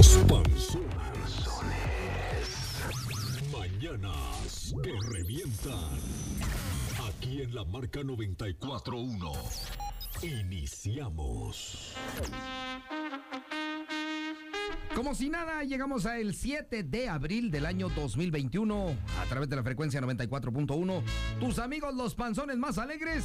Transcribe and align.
Los 0.00 0.16
panzones. 0.26 0.78
Mañanas 3.52 4.74
que 4.82 4.94
revientan. 5.12 5.98
Aquí 7.06 7.42
en 7.42 7.54
la 7.54 7.66
marca 7.66 8.02
941. 8.02 9.30
Iniciamos. 10.22 11.94
Como 14.94 15.14
si 15.14 15.28
nada, 15.28 15.64
llegamos 15.64 16.06
a 16.06 16.18
el 16.18 16.34
7 16.34 16.82
de 16.82 17.10
abril 17.10 17.50
del 17.50 17.66
año 17.66 17.90
2021 17.90 18.96
a 19.20 19.24
través 19.26 19.50
de 19.50 19.56
la 19.56 19.62
frecuencia 19.62 20.00
94.1. 20.00 21.02
Tus 21.40 21.58
amigos 21.58 21.94
los 21.94 22.14
panzones 22.14 22.56
más 22.56 22.78
alegres, 22.78 23.22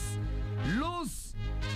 los 0.78 1.36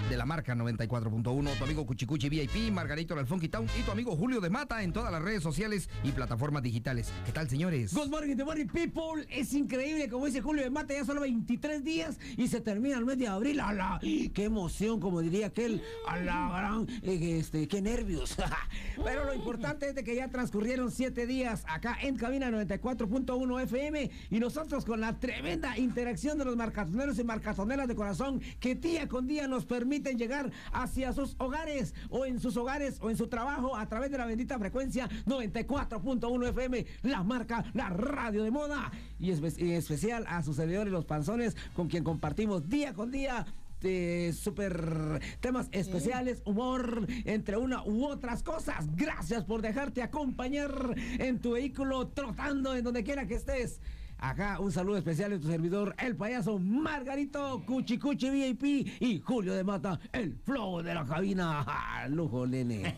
de 0.09 0.17
la 0.17 0.25
marca 0.25 0.55
94.1, 0.55 1.57
tu 1.57 1.63
amigo 1.63 1.85
Cuchicuchi 1.85 2.29
VIP, 2.29 2.71
Margarito 2.71 3.15
del 3.15 3.27
y 3.27 3.83
tu 3.83 3.91
amigo 3.91 4.15
Julio 4.15 4.41
de 4.41 4.49
Mata 4.49 4.81
en 4.81 4.91
todas 4.91 5.11
las 5.11 5.21
redes 5.21 5.43
sociales 5.43 5.87
y 6.03 6.11
plataformas 6.11 6.63
digitales. 6.63 7.11
¿Qué 7.25 7.31
tal, 7.31 7.47
señores? 7.47 7.93
Good 7.93 8.09
morning, 8.09 8.35
good 8.35 8.45
morning, 8.45 8.65
people. 8.65 9.25
Es 9.29 9.53
increíble, 9.53 10.09
como 10.09 10.25
dice 10.25 10.41
Julio 10.41 10.63
de 10.63 10.71
Mata, 10.71 10.95
ya 10.95 11.05
solo 11.05 11.21
23 11.21 11.83
días 11.83 12.17
y 12.37 12.47
se 12.47 12.59
termina 12.59 12.97
el 12.97 13.05
mes 13.05 13.19
de 13.19 13.27
abril. 13.27 13.59
¡Hala! 13.59 13.99
¡Qué 14.01 14.43
emoción! 14.43 14.99
Como 14.99 15.21
diría 15.21 15.47
aquel, 15.47 15.83
a 16.07 16.17
la 16.17 16.49
gran, 16.49 16.87
eh, 17.03 17.37
este, 17.39 17.67
qué 17.67 17.81
nervios. 17.81 18.35
Pero 19.03 19.25
lo 19.25 19.33
importante 19.35 19.89
es 19.89 19.95
de 19.95 20.03
que 20.03 20.15
ya 20.15 20.29
transcurrieron 20.29 20.91
7 20.91 21.27
días 21.27 21.63
acá 21.67 21.97
en 22.01 22.15
cabina 22.15 22.49
94.1 22.49 23.63
FM 23.63 24.09
y 24.31 24.39
nosotros 24.39 24.85
con 24.85 25.01
la 25.01 25.19
tremenda 25.19 25.77
interacción 25.77 26.39
de 26.39 26.45
los 26.45 26.55
marcatoneros 26.55 27.19
y 27.19 27.23
marcatoneras 27.23 27.87
de 27.87 27.95
corazón 27.95 28.41
que 28.59 28.73
día 28.73 29.07
con 29.07 29.27
día 29.27 29.47
nos 29.47 29.65
permiten 29.99 30.17
llegar 30.17 30.51
hacia 30.71 31.13
sus 31.13 31.35
hogares 31.39 31.93
o 32.09 32.25
en 32.25 32.39
sus 32.39 32.55
hogares 32.57 32.99
o 33.01 33.09
en 33.09 33.17
su 33.17 33.27
trabajo 33.27 33.75
a 33.75 33.87
través 33.87 34.11
de 34.11 34.17
la 34.17 34.25
bendita 34.25 34.57
frecuencia 34.57 35.09
94.1 35.25 36.49
FM, 36.49 36.85
la 37.03 37.23
marca, 37.23 37.65
la 37.73 37.89
radio 37.89 38.43
de 38.43 38.51
moda 38.51 38.91
y 39.19 39.31
en 39.31 39.71
especial 39.71 40.25
a 40.27 40.41
sus 40.43 40.55
servidores 40.55 40.91
los 40.91 41.05
panzones 41.05 41.55
con 41.73 41.87
quien 41.87 42.03
compartimos 42.03 42.69
día 42.69 42.93
con 42.93 43.11
día 43.11 43.45
de 43.81 44.33
super 44.33 45.21
temas 45.39 45.69
especiales, 45.71 46.41
humor, 46.43 47.07
entre 47.23 47.55
una 47.55 47.81
u 47.85 48.05
otras 48.05 48.43
cosas. 48.43 48.93
Gracias 48.95 49.45
por 49.45 49.61
dejarte 49.61 50.01
acompañar 50.01 50.95
en 50.97 51.39
tu 51.39 51.51
vehículo, 51.51 52.09
trotando 52.09 52.75
en 52.75 52.83
donde 52.83 53.05
quiera 53.05 53.25
que 53.25 53.35
estés. 53.35 53.79
Acá 54.21 54.59
un 54.59 54.69
saludo 54.69 54.97
especial 54.97 55.31
de 55.31 55.39
tu 55.39 55.47
servidor, 55.47 55.95
el 55.97 56.17
payaso 56.17 56.59
Margarito 56.59 57.63
Cuchi 57.65 57.97
Cuchi 57.97 58.29
VIP 58.29 58.63
y 58.99 59.21
Julio 59.21 59.53
de 59.53 59.63
Mata, 59.63 59.97
el 60.11 60.35
flow 60.43 60.81
de 60.81 60.93
la 60.93 61.05
cabina. 61.05 61.63
¡Ah, 61.65 62.05
Lujo, 62.09 62.45
nene. 62.45 62.97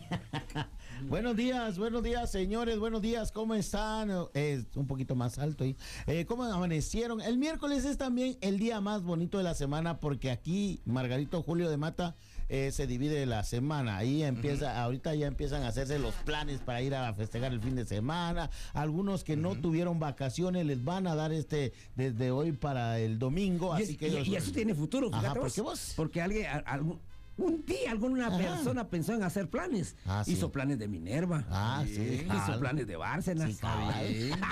Buenos 1.08 1.36
días, 1.36 1.78
buenos 1.78 2.02
días, 2.02 2.30
señores, 2.30 2.78
buenos 2.78 3.02
días, 3.02 3.32
¿cómo 3.32 3.54
están? 3.54 4.10
Es 4.34 4.66
un 4.76 4.86
poquito 4.86 5.16
más 5.16 5.38
alto 5.38 5.64
ahí. 5.64 5.76
Eh, 6.06 6.26
¿Cómo 6.26 6.44
amanecieron? 6.44 7.20
El 7.20 7.38
miércoles 7.38 7.84
es 7.84 7.98
también 7.98 8.36
el 8.40 8.58
día 8.58 8.80
más 8.80 9.02
bonito 9.02 9.38
de 9.38 9.44
la 9.44 9.54
semana 9.54 9.98
porque 9.98 10.30
aquí 10.30 10.80
Margarito 10.84 11.42
Julio 11.42 11.70
de 11.70 11.76
Mata 11.76 12.14
eh, 12.54 12.70
se 12.70 12.86
divide 12.86 13.24
la 13.24 13.44
semana. 13.44 13.96
Ahí 13.96 14.22
empieza, 14.22 14.82
ahorita 14.84 15.14
ya 15.14 15.26
empiezan 15.26 15.62
a 15.62 15.68
hacerse 15.68 15.98
los 15.98 16.14
planes 16.16 16.60
para 16.60 16.82
ir 16.82 16.94
a 16.94 17.14
festejar 17.14 17.50
el 17.52 17.60
fin 17.62 17.74
de 17.74 17.86
semana. 17.86 18.50
Algunos 18.74 19.24
que 19.24 19.38
no 19.38 19.54
tuvieron 19.54 19.98
vacaciones 19.98 20.66
les 20.66 20.84
van 20.84 21.06
a 21.06 21.14
dar 21.14 21.32
este 21.32 21.72
desde 21.96 22.30
hoy 22.30 22.52
para 22.52 22.98
el 22.98 23.18
domingo. 23.18 23.72
Y, 23.78 23.82
así 23.82 23.92
es- 23.92 23.98
que 23.98 24.08
y- 24.08 24.10
ellos- 24.16 24.28
y 24.28 24.36
eso 24.36 24.52
tiene 24.52 24.74
futuro, 24.74 25.08
Ajá, 25.10 25.20
fíjate 25.20 25.40
¿por 25.40 25.46
vos. 25.48 25.54
qué 25.54 25.60
vos? 25.62 25.92
Porque 25.96 26.20
alguien, 26.20 26.46
algún- 26.66 27.00
un 27.38 27.64
día 27.64 27.90
alguna 27.90 28.26
Ajá. 28.26 28.36
persona 28.36 28.86
pensó 28.90 29.14
en 29.14 29.22
hacer 29.22 29.48
planes. 29.48 29.96
Ah, 30.04 30.22
sí. 30.22 30.32
Hizo 30.34 30.52
planes 30.52 30.78
de 30.78 30.88
Minerva. 30.88 31.46
Ah, 31.48 31.82
sí. 31.86 32.26
Hizo 32.26 32.60
planes 32.60 32.86
de 32.86 32.96
Bárcenas. 32.96 33.52
Sí. 33.52 34.30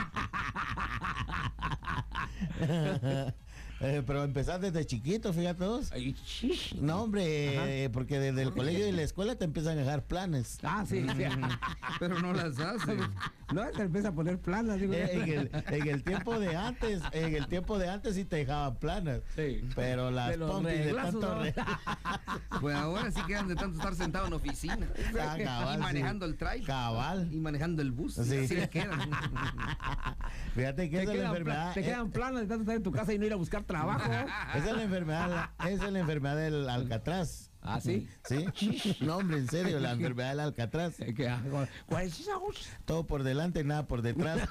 Eh, 3.82 4.02
pero 4.06 4.22
empezar 4.24 4.60
desde 4.60 4.84
chiquito, 4.84 5.32
fíjate 5.32 5.64
vos. 5.64 5.91
Ay. 5.92 6.14
No, 6.80 7.02
hombre, 7.02 7.84
eh, 7.84 7.91
porque 7.91 8.18
desde 8.18 8.42
el 8.42 8.52
colegio 8.52 8.86
y 8.86 8.92
la 8.92 9.02
escuela 9.02 9.36
te 9.36 9.44
empiezan 9.46 9.78
a 9.78 9.80
dejar 9.80 10.04
planes. 10.04 10.58
Ah, 10.62 10.84
sí. 10.86 11.06
sí. 11.16 11.24
Pero 11.98 12.19
no 12.20 12.34
las 12.34 12.58
hace. 12.58 12.96
no, 13.54 13.62
se 13.74 13.82
empieza 13.82 14.08
a 14.08 14.12
poner 14.12 14.38
planas. 14.38 14.78
digo. 14.80 14.92
Eh, 14.92 15.08
en, 15.12 15.22
el, 15.30 15.50
en 15.69 15.88
el 15.88 16.02
tiempo 16.02 16.38
de 16.38 16.56
antes, 16.56 17.00
en 17.12 17.34
el 17.34 17.46
tiempo 17.46 17.78
de 17.78 17.88
antes 17.88 18.14
sí 18.16 18.24
te 18.26 18.36
dejaban 18.36 18.76
planas. 18.76 19.20
Sí. 19.34 19.62
Pero 19.74 20.10
las 20.10 20.36
pompis 20.36 20.84
de 20.84 20.92
tanto 20.92 21.34
¿no? 21.34 21.42
re- 21.42 21.54
Pues 22.60 22.76
ahora 22.76 23.10
sí 23.10 23.20
quedan 23.26 23.48
de 23.48 23.54
tanto 23.56 23.78
estar 23.78 23.94
sentado 23.94 24.26
en 24.26 24.34
oficina. 24.34 24.86
Ah, 25.19 25.36
cabal, 25.42 25.78
y 25.78 25.82
manejando 25.82 26.26
sí. 26.26 26.32
el 26.32 26.38
trailer. 26.38 26.66
Cabal. 26.66 27.28
Y 27.32 27.36
manejando 27.40 27.80
el 27.80 27.92
bus. 27.92 28.14
Sí. 28.14 28.20
Así 28.36 28.54
le 28.56 28.69
quedan. 28.69 29.10
Fíjate 30.54 30.90
que 30.90 30.96
Te 30.98 31.02
esa 31.02 31.02
es 31.02 31.06
la 31.06 31.12
quedan, 31.14 31.26
enfermedad. 31.30 31.74
te 31.74 31.80
eh, 31.80 31.84
quedan 31.84 32.10
planas 32.10 32.40
de 32.42 32.46
tanto 32.48 32.62
estar 32.62 32.76
en 32.76 32.82
tu 32.82 32.92
casa 32.92 33.12
y 33.14 33.19
no 33.19 33.26
ir 33.26 33.32
a 33.32 33.36
buscar 33.36 33.64
trabajo. 33.70 34.10
esa 34.54 34.70
es 34.70 34.76
la 34.76 34.82
enfermedad, 34.82 35.50
esa 35.60 35.86
es 35.86 35.92
la 35.92 35.98
enfermedad 36.00 36.36
del 36.36 36.69
Alcatraz. 36.69 37.50
¿Ah, 37.62 37.81
sí? 37.81 38.08
¿Sí? 38.25 38.97
No, 39.00 39.19
hombre, 39.19 39.38
en 39.38 39.48
serio, 39.48 39.81
la 39.81 39.92
enfermedad 39.92 40.31
del 40.31 40.41
Alcatraz. 40.41 40.94
¿Cuál 41.86 42.06
es 42.06 42.20
esa 42.20 42.38
voz? 42.38 42.69
Todo 42.84 43.06
por 43.06 43.22
delante, 43.22 43.64
nada 43.64 43.86
por 43.86 44.03
detrás. 44.03 44.48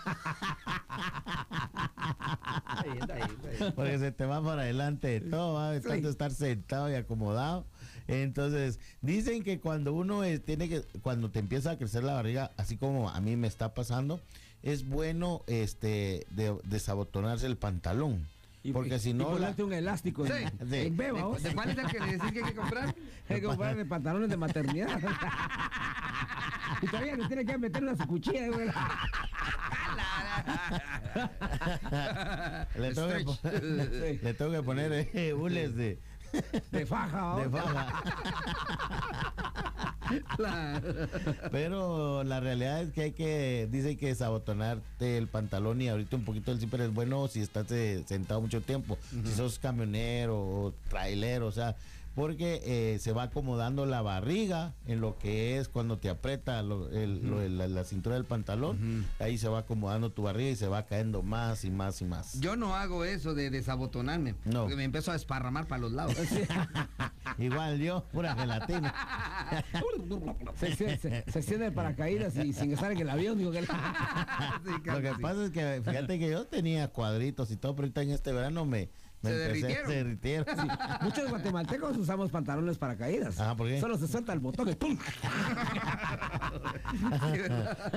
Porque 3.76 4.00
se 4.00 4.12
te 4.12 4.26
va 4.26 4.44
para 4.44 4.62
adelante 4.62 5.08
de 5.08 5.22
todo, 5.22 5.54
¿va? 5.54 5.72
de 5.72 5.82
tanto 5.82 6.10
estar 6.10 6.32
sentado 6.32 6.90
y 6.90 6.96
acomodado. 6.96 7.66
Entonces, 8.08 8.80
dicen 9.02 9.44
que 9.44 9.60
cuando 9.60 9.94
uno 9.94 10.22
tiene 10.44 10.68
que, 10.68 10.82
cuando 11.02 11.30
te 11.30 11.40
empieza 11.40 11.72
a 11.72 11.78
crecer 11.78 12.04
la 12.04 12.14
barriga, 12.14 12.52
así 12.58 12.78
como 12.78 13.10
a 13.10 13.20
mí 13.22 13.36
me 13.36 13.48
está 13.48 13.74
pasando, 13.74 14.20
es 14.64 14.88
bueno 14.88 15.44
este 15.48 16.26
de, 16.32 16.58
desabotonarse 16.64 17.46
el 17.46 17.58
pantalón. 17.58 18.28
Y- 18.62 18.74
Porque 18.74 18.96
y- 18.96 19.00
si 19.00 19.14
no, 19.14 19.26
la- 19.26 19.30
ponerte 19.32 19.64
un 19.64 19.74
elástico 19.74 20.26
en, 20.26 20.32
Sí. 20.34 20.46
Sí. 20.70 20.76
en 20.78 20.98
beba, 20.98 21.24
vos. 21.24 21.42
¿De 21.42 21.54
cuál 21.56 21.70
es 21.70 21.78
el 21.78 21.88
que 21.88 22.00
le 22.00 22.06
decís 22.18 22.32
que 22.32 22.40
hay 22.40 22.46
que 22.46 22.56
comprar? 22.56 22.96
Hay 23.30 23.42
que 23.42 23.48
comprarle 23.48 23.86
pantalones 23.86 24.30
de 24.30 24.38
maternidad. 24.38 24.90
y 26.82 26.88
todavía 26.88 27.16
le 27.16 27.28
tiene 27.28 27.46
que 27.46 27.58
meter 27.58 27.84
una 27.84 27.96
su 27.96 28.06
cuchilla, 28.08 28.48
güey. 28.50 28.68
le, 32.76 32.94
tengo 32.94 33.08
que, 33.10 34.20
le 34.22 34.34
tengo 34.34 34.52
que 34.52 34.64
poner 34.64 35.10
eh, 35.14 35.34
hules 35.34 35.76
de, 35.76 36.00
De 36.72 36.86
faja, 36.86 37.36
de 37.38 37.48
vos. 37.48 37.62
faja. 37.62 38.04
Pero 41.52 42.24
la 42.24 42.40
realidad 42.40 42.82
es 42.82 42.92
que 42.92 43.02
hay 43.02 43.12
que, 43.12 43.68
dice 43.72 43.98
que 43.98 44.08
desabotonarte 44.08 45.18
el 45.18 45.28
pantalón 45.28 45.82
y 45.82 45.90
ahorita 45.90 46.16
un 46.16 46.26
poquito 46.26 46.52
el 46.52 46.60
zipper. 46.60 46.82
Es 46.82 46.94
bueno 46.94 47.28
si 47.28 47.42
estás 47.42 47.72
eh, 47.72 48.04
sentado 48.08 48.42
mucho 48.42 48.62
tiempo. 48.62 48.98
Si 49.12 49.32
sos 49.34 49.60
camionero 49.60 50.38
o 50.38 50.74
trailero, 50.90 51.48
o 51.48 51.52
sea, 51.52 51.76
porque 52.20 52.62
eh, 52.66 53.00
se 53.00 53.14
va 53.14 53.24
acomodando 53.24 53.86
la 53.86 54.02
barriga 54.02 54.74
en 54.86 55.00
lo 55.00 55.18
que 55.18 55.58
es 55.58 55.70
cuando 55.70 56.00
te 56.00 56.10
aprieta 56.10 56.62
lo- 56.62 56.90
el- 56.92 57.26
lo 57.26 57.40
de 57.40 57.48
la, 57.48 57.68
la 57.70 57.86
cintura 57.86 58.16
del 58.16 58.26
pantalón. 58.26 59.06
Ahí 59.20 59.38
se 59.38 59.48
va 59.48 59.60
acomodando 59.60 60.12
tu 60.12 60.24
barriga 60.24 60.50
y 60.50 60.56
se 60.58 60.68
va 60.68 60.86
cayendo 60.86 61.24
más 61.24 61.64
y 61.64 61.72
más 61.72 62.02
y 62.02 62.06
más. 62.06 62.38
Yo 62.42 62.58
no 62.58 62.76
hago 62.76 63.06
eso 63.06 63.34
de 63.36 63.50
desabotonarme. 63.50 64.36
No. 64.44 64.64
Porque 64.64 64.76
me 64.76 64.84
empiezo 64.84 65.14
a 65.14 65.16
esparramar 65.16 65.66
para 65.68 65.82
los 65.82 65.94
lados. 65.94 66.16
Igual 67.38 67.80
yo, 67.80 68.04
pura 68.12 68.36
gelatina. 68.36 68.94
Se, 70.60 70.76
se, 70.76 70.98
se, 70.98 71.24
se 71.32 71.40
extiende 71.40 71.68
el 71.68 71.74
paracaídas 71.74 72.36
y 72.36 72.52
sin 72.52 72.74
estar 72.74 72.92
en 72.92 72.98
el 73.00 73.10
avión, 73.10 73.38
digo 73.38 73.52
que 73.52 73.62
Sí, 73.66 74.72
Lo 74.84 75.02
que 75.02 75.10
sí. 75.16 75.22
pasa 75.22 75.46
es 75.46 75.52
que 75.52 75.82
fíjate 75.86 76.20
que 76.20 76.30
yo 76.30 76.46
tenía 76.48 76.90
cuadritos 76.90 77.50
y 77.52 77.56
todo, 77.56 77.76
pero 77.76 77.86
ahorita 77.86 78.02
en 78.02 78.12
este 78.12 78.34
verano 78.34 78.66
me 78.66 78.90
Se 79.22 79.30
empecé- 79.30 79.38
derritieron. 79.38 79.88
se 79.88 79.96
derritieron. 79.96 80.46
muchos 81.02 81.30
guatemaltecos 81.30 81.98
usamos 81.98 82.32
pantalones 82.32 82.78
paracaídas. 82.78 83.40
Ajá, 83.40 83.56
¿por 83.56 83.68
qué? 83.68 83.80
Solo 83.80 83.98
se 83.98 84.08
suelta 84.08 84.34
el 84.34 84.40
botón 84.40 84.70
y 84.70 84.76
¡pum! 84.76 84.98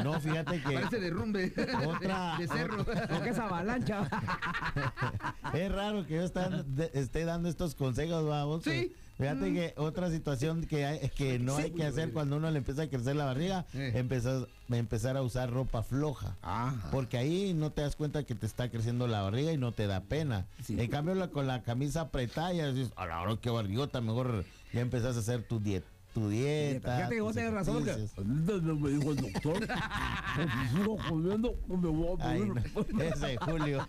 No, 0.03 0.21
fíjate 0.21 0.63
que 0.63 0.75
Parece 0.75 1.01
derrumbe 1.01 1.53
Otra- 1.87 2.37
de 2.39 2.49
cerro. 2.49 2.85
Porque 2.85 3.31
es 3.31 3.39
avalancha. 3.39 4.03
es 5.55 5.73
raro 5.73 6.07
que 6.07 6.15
yo 6.17 6.29
de- 6.29 6.91
esté 6.95 7.25
dando 7.25 7.49
estos 7.49 7.75
consejos, 7.75 8.27
vamos. 8.27 8.65
Sí. 8.65 8.95
Fíjate 9.19 9.53
que 9.53 9.75
otra 9.77 10.11
situación 10.11 10.65
que 10.67 10.85
hay, 10.87 11.09
que 11.11 11.39
no 11.39 11.57
hay 11.57 11.71
que 11.71 11.85
hacer 11.85 12.13
cuando 12.13 12.37
uno 12.37 12.51
le 12.51 12.59
empieza 12.59 12.83
a 12.83 12.87
crecer 12.89 13.15
la 13.17 13.27
barriga, 13.27 13.67
Eh. 13.75 13.93
empezar, 13.95 14.49
empezar 14.71 15.17
a 15.17 15.23
usar 15.23 15.51
ropa 15.51 15.83
floja. 15.83 16.37
Ah. 16.43 16.75
Porque 16.91 17.19
ahí 17.19 17.55
no 17.55 17.71
te 17.71 17.83
das 17.83 17.95
cuenta 17.95 18.25
que 18.25 18.35
te 18.35 18.47
está 18.47 18.69
creciendo 18.71 19.07
la 19.07 19.23
barriga 19.23 19.53
y 19.53 19.59
no 19.59 19.73
te 19.73 19.87
da 19.87 20.01
pena. 20.01 20.47
Sí. 20.65 20.77
En 20.81 20.91
cambio, 20.91 21.15
la- 21.15 21.29
con 21.29 21.47
la 21.47 21.63
camisa 21.63 22.01
apretada, 22.03 22.53
ya 22.53 22.73
dices, 22.73 22.93
a 22.97 23.07
la 23.07 23.21
hora 23.21 23.37
que 23.37 23.51
barrigota, 23.51 24.01
mejor 24.01 24.45
ya 24.73 24.81
empezás 24.81 25.17
a 25.17 25.21
hacer 25.21 25.43
tu 25.47 25.61
dieta. 25.61 25.87
Tu 26.13 26.29
dieta. 26.29 26.97
Fíjate 26.97 27.15
que 27.15 27.21
vos 27.21 27.35
tenés 27.35 27.53
razón, 27.53 27.85
porque 28.15 28.31
no 28.63 28.75
me 28.77 28.91
dijo 28.91 29.11
el 29.13 29.17
doctor. 29.17 29.69
Si 30.73 30.79
sigo 30.79 30.97
comiendo, 31.09 31.55
me 31.69 31.89
voy 31.89 32.17
a 32.21 32.29
Ay, 32.31 32.41
morir. 32.41 32.65
no, 32.95 33.03
ese 33.03 33.37
Julio. 33.37 33.87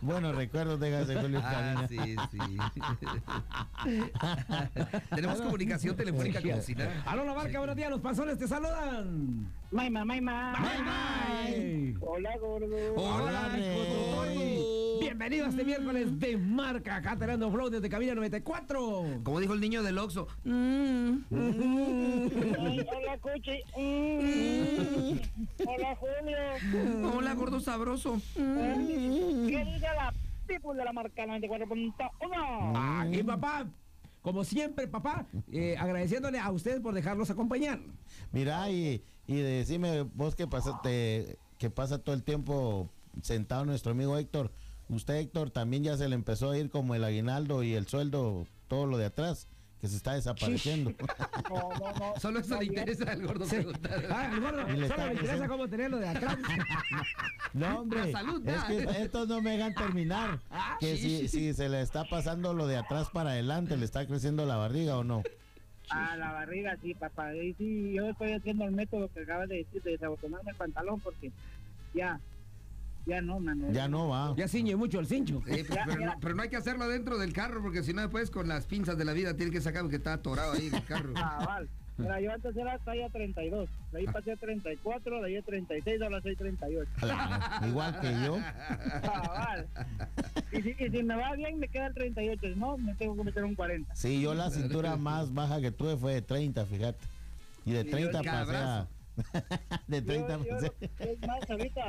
Bueno, 0.00 0.32
recuerdo 0.32 0.78
de 0.78 1.02
ese 1.02 1.20
Julio. 1.20 1.40
Ah, 1.44 1.86
sí, 1.88 1.98
sí. 2.30 2.38
Tenemos 5.14 5.40
comunicación 5.42 5.96
telefónica 5.96 6.40
con 6.40 6.62
Sinara. 6.62 7.02
Aló, 7.06 7.24
la 7.24 7.34
marca, 7.34 7.58
buenos 7.58 7.76
días, 7.76 7.90
los 7.90 8.00
panzones 8.00 8.38
te 8.38 8.48
saludan. 8.48 9.52
Maima, 9.70 10.04
Maima. 10.04 10.54
Bye. 11.44 11.96
Hola, 12.00 12.36
gordo. 12.38 12.76
Hola, 12.96 13.48
Rey. 13.52 14.83
Bienvenido 15.14 15.46
a 15.46 15.48
este 15.50 15.62
miércoles 15.62 16.18
de 16.18 16.36
marca, 16.36 16.96
acá 16.96 17.16
tirando 17.16 17.48
flow 17.48 17.70
desde 17.70 17.88
Cabina 17.88 18.16
94. 18.16 19.20
Como 19.22 19.38
dijo 19.38 19.54
el 19.54 19.60
niño 19.60 19.80
del 19.84 19.96
Oxxo. 19.96 20.26
Hola, 20.44 21.20
Cuchi. 23.20 23.62
Mm. 23.78 25.20
Hola, 25.68 25.94
Julio. 25.94 26.36
Hola, 27.14 27.34
gordo 27.34 27.60
sabroso. 27.60 28.20
¿Qué 28.34 29.64
dice 29.64 29.86
la 29.94 30.12
people 30.48 30.76
de 30.76 30.84
la 30.84 30.92
marca 30.92 31.24
94.1? 31.24 33.06
Aquí, 33.06 33.22
papá. 33.22 33.68
Como 34.20 34.42
siempre, 34.42 34.88
papá, 34.88 35.28
eh, 35.52 35.76
agradeciéndole 35.78 36.40
a 36.40 36.50
ustedes 36.50 36.80
por 36.80 36.92
dejarnos 36.92 37.30
acompañar. 37.30 37.78
Mira, 38.32 38.68
y, 38.68 39.04
y 39.28 39.36
decime 39.36 40.02
vos 40.02 40.34
que 40.34 40.48
pasaste, 40.48 41.38
que 41.56 41.70
pasa 41.70 42.02
todo 42.02 42.16
el 42.16 42.24
tiempo 42.24 42.90
sentado 43.22 43.64
nuestro 43.64 43.92
amigo 43.92 44.18
Héctor. 44.18 44.50
Usted, 44.88 45.14
Héctor, 45.16 45.50
también 45.50 45.82
ya 45.82 45.96
se 45.96 46.08
le 46.08 46.14
empezó 46.14 46.50
a 46.50 46.58
ir 46.58 46.70
como 46.70 46.94
el 46.94 47.04
aguinaldo 47.04 47.62
y 47.62 47.74
el 47.74 47.86
sueldo, 47.86 48.46
todo 48.68 48.86
lo 48.86 48.98
de 48.98 49.06
atrás, 49.06 49.48
que 49.80 49.88
se 49.88 49.96
está 49.96 50.14
desapareciendo. 50.14 50.92
No, 51.50 51.68
no, 51.78 51.92
no. 51.98 52.14
Solo 52.20 52.40
eso 52.40 52.54
No, 52.54 52.60
le 52.60 52.66
interesa 52.66 53.12
al 53.12 53.26
gordo 53.26 53.44
Sí. 53.44 53.56
preguntar. 53.56 54.04
Ah, 54.10 54.30
el 54.32 54.40
gordo, 54.40 54.62
le 54.68 54.88
solo 54.88 55.06
me 55.06 55.12
interesa 55.14 55.48
cómo 55.48 55.68
tenerlo 55.68 55.98
de 55.98 56.08
atrás. 56.08 56.38
No, 57.52 57.80
hombre, 57.80 58.06
La 58.10 58.18
salud, 58.18 58.48
es 58.48 58.64
que 58.64 59.02
estos 59.02 59.28
no 59.28 59.40
me 59.40 59.50
dejan 59.52 59.74
terminar. 59.74 60.40
Ah, 60.50 60.76
Que 60.80 60.96
sí, 60.96 61.20
si, 61.20 61.28
sí. 61.28 61.38
si 61.38 61.54
se 61.54 61.68
le 61.68 61.82
está 61.82 62.04
pasando 62.08 62.52
lo 62.52 62.66
de 62.66 62.76
atrás 62.76 63.08
para 63.12 63.30
adelante, 63.30 63.76
le 63.76 63.84
está 63.84 64.06
creciendo 64.06 64.44
la 64.44 64.56
barriga 64.56 64.98
o 64.98 65.04
no. 65.04 65.22
A 65.90 66.16
la 66.16 66.32
barriga, 66.32 66.76
sí, 66.82 66.94
papá. 66.94 67.32
Y 67.36 67.54
sí, 67.54 67.92
yo 67.92 68.08
estoy 68.08 68.32
haciendo 68.32 68.64
el 68.64 68.72
método 68.72 69.08
que 69.12 69.20
acabas 69.20 69.48
de 69.48 69.58
decir, 69.58 69.82
de 69.82 69.92
desabotonarme 69.92 70.50
el 70.50 70.56
pantalón, 70.56 71.00
porque 71.00 71.30
ya, 71.94 72.18
ya 73.06 73.20
no, 73.20 73.38
mano. 73.40 73.70
Ya 73.72 73.88
no 73.88 74.08
va. 74.08 74.34
Ya 74.36 74.48
ciñe 74.48 74.76
mucho 74.76 74.98
el 75.00 75.06
cincho. 75.06 75.42
Eh, 75.46 75.64
pero, 75.68 75.82
pero 75.86 76.06
no, 76.06 76.14
pero 76.20 76.34
no 76.34 76.42
hay 76.42 76.48
que 76.48 76.56
hacerlo 76.56 76.88
dentro 76.88 77.18
del 77.18 77.32
carro 77.32 77.60
porque 77.62 77.82
si 77.82 77.92
no 77.92 78.00
después 78.02 78.30
con 78.30 78.48
las 78.48 78.66
pinzas 78.66 78.96
de 78.96 79.04
la 79.04 79.12
vida 79.12 79.34
tiene 79.36 79.52
que 79.52 79.60
sacar 79.60 79.82
porque 79.82 79.96
está 79.96 80.14
atorado 80.14 80.52
ahí 80.52 80.68
en 80.68 80.74
el 80.74 80.84
carro. 80.84 81.12
Cabal. 81.14 81.68
Mira, 81.96 82.20
yo 82.20 82.32
antes 82.32 82.56
era 82.56 82.76
talla 82.80 83.08
32, 83.08 83.68
de 83.92 83.98
ahí 84.00 84.04
pasé 84.06 84.32
a 84.32 84.36
34, 84.36 85.20
de 85.20 85.26
ahí 85.28 85.36
a 85.36 85.42
36, 85.42 86.02
ahora 86.02 86.20
soy 86.22 86.34
38. 86.34 86.90
La- 87.02 87.62
Igual 87.68 88.00
que 88.00 88.10
yo. 88.26 88.36
Cabal. 89.02 89.68
Y 90.50 90.62
si, 90.62 90.70
y 90.70 90.90
si 90.90 91.02
me 91.04 91.14
va 91.14 91.32
bien, 91.36 91.60
me 91.60 91.68
queda 91.68 91.86
el 91.86 91.94
38, 91.94 92.40
si 92.52 92.58
no, 92.58 92.76
me 92.78 92.94
tengo 92.94 93.14
que 93.16 93.22
meter 93.22 93.44
un 93.44 93.54
40. 93.54 93.94
Sí, 93.94 94.20
yo 94.20 94.34
la 94.34 94.50
cintura 94.50 94.96
más 94.96 95.32
baja 95.32 95.60
que 95.60 95.70
tuve 95.70 95.96
fue 95.96 96.14
de 96.14 96.22
30, 96.22 96.66
fíjate. 96.66 96.98
Y 97.64 97.70
de 97.72 97.84
Sí, 97.84 97.90
30 97.90 98.22
yo- 98.22 98.30
pasé 98.32 98.56
a... 98.56 98.88
De 99.86 100.02
30 100.02 100.38
Yo, 100.38 100.44
es 100.98 101.20
más, 101.26 101.48
ahorita, 101.48 101.82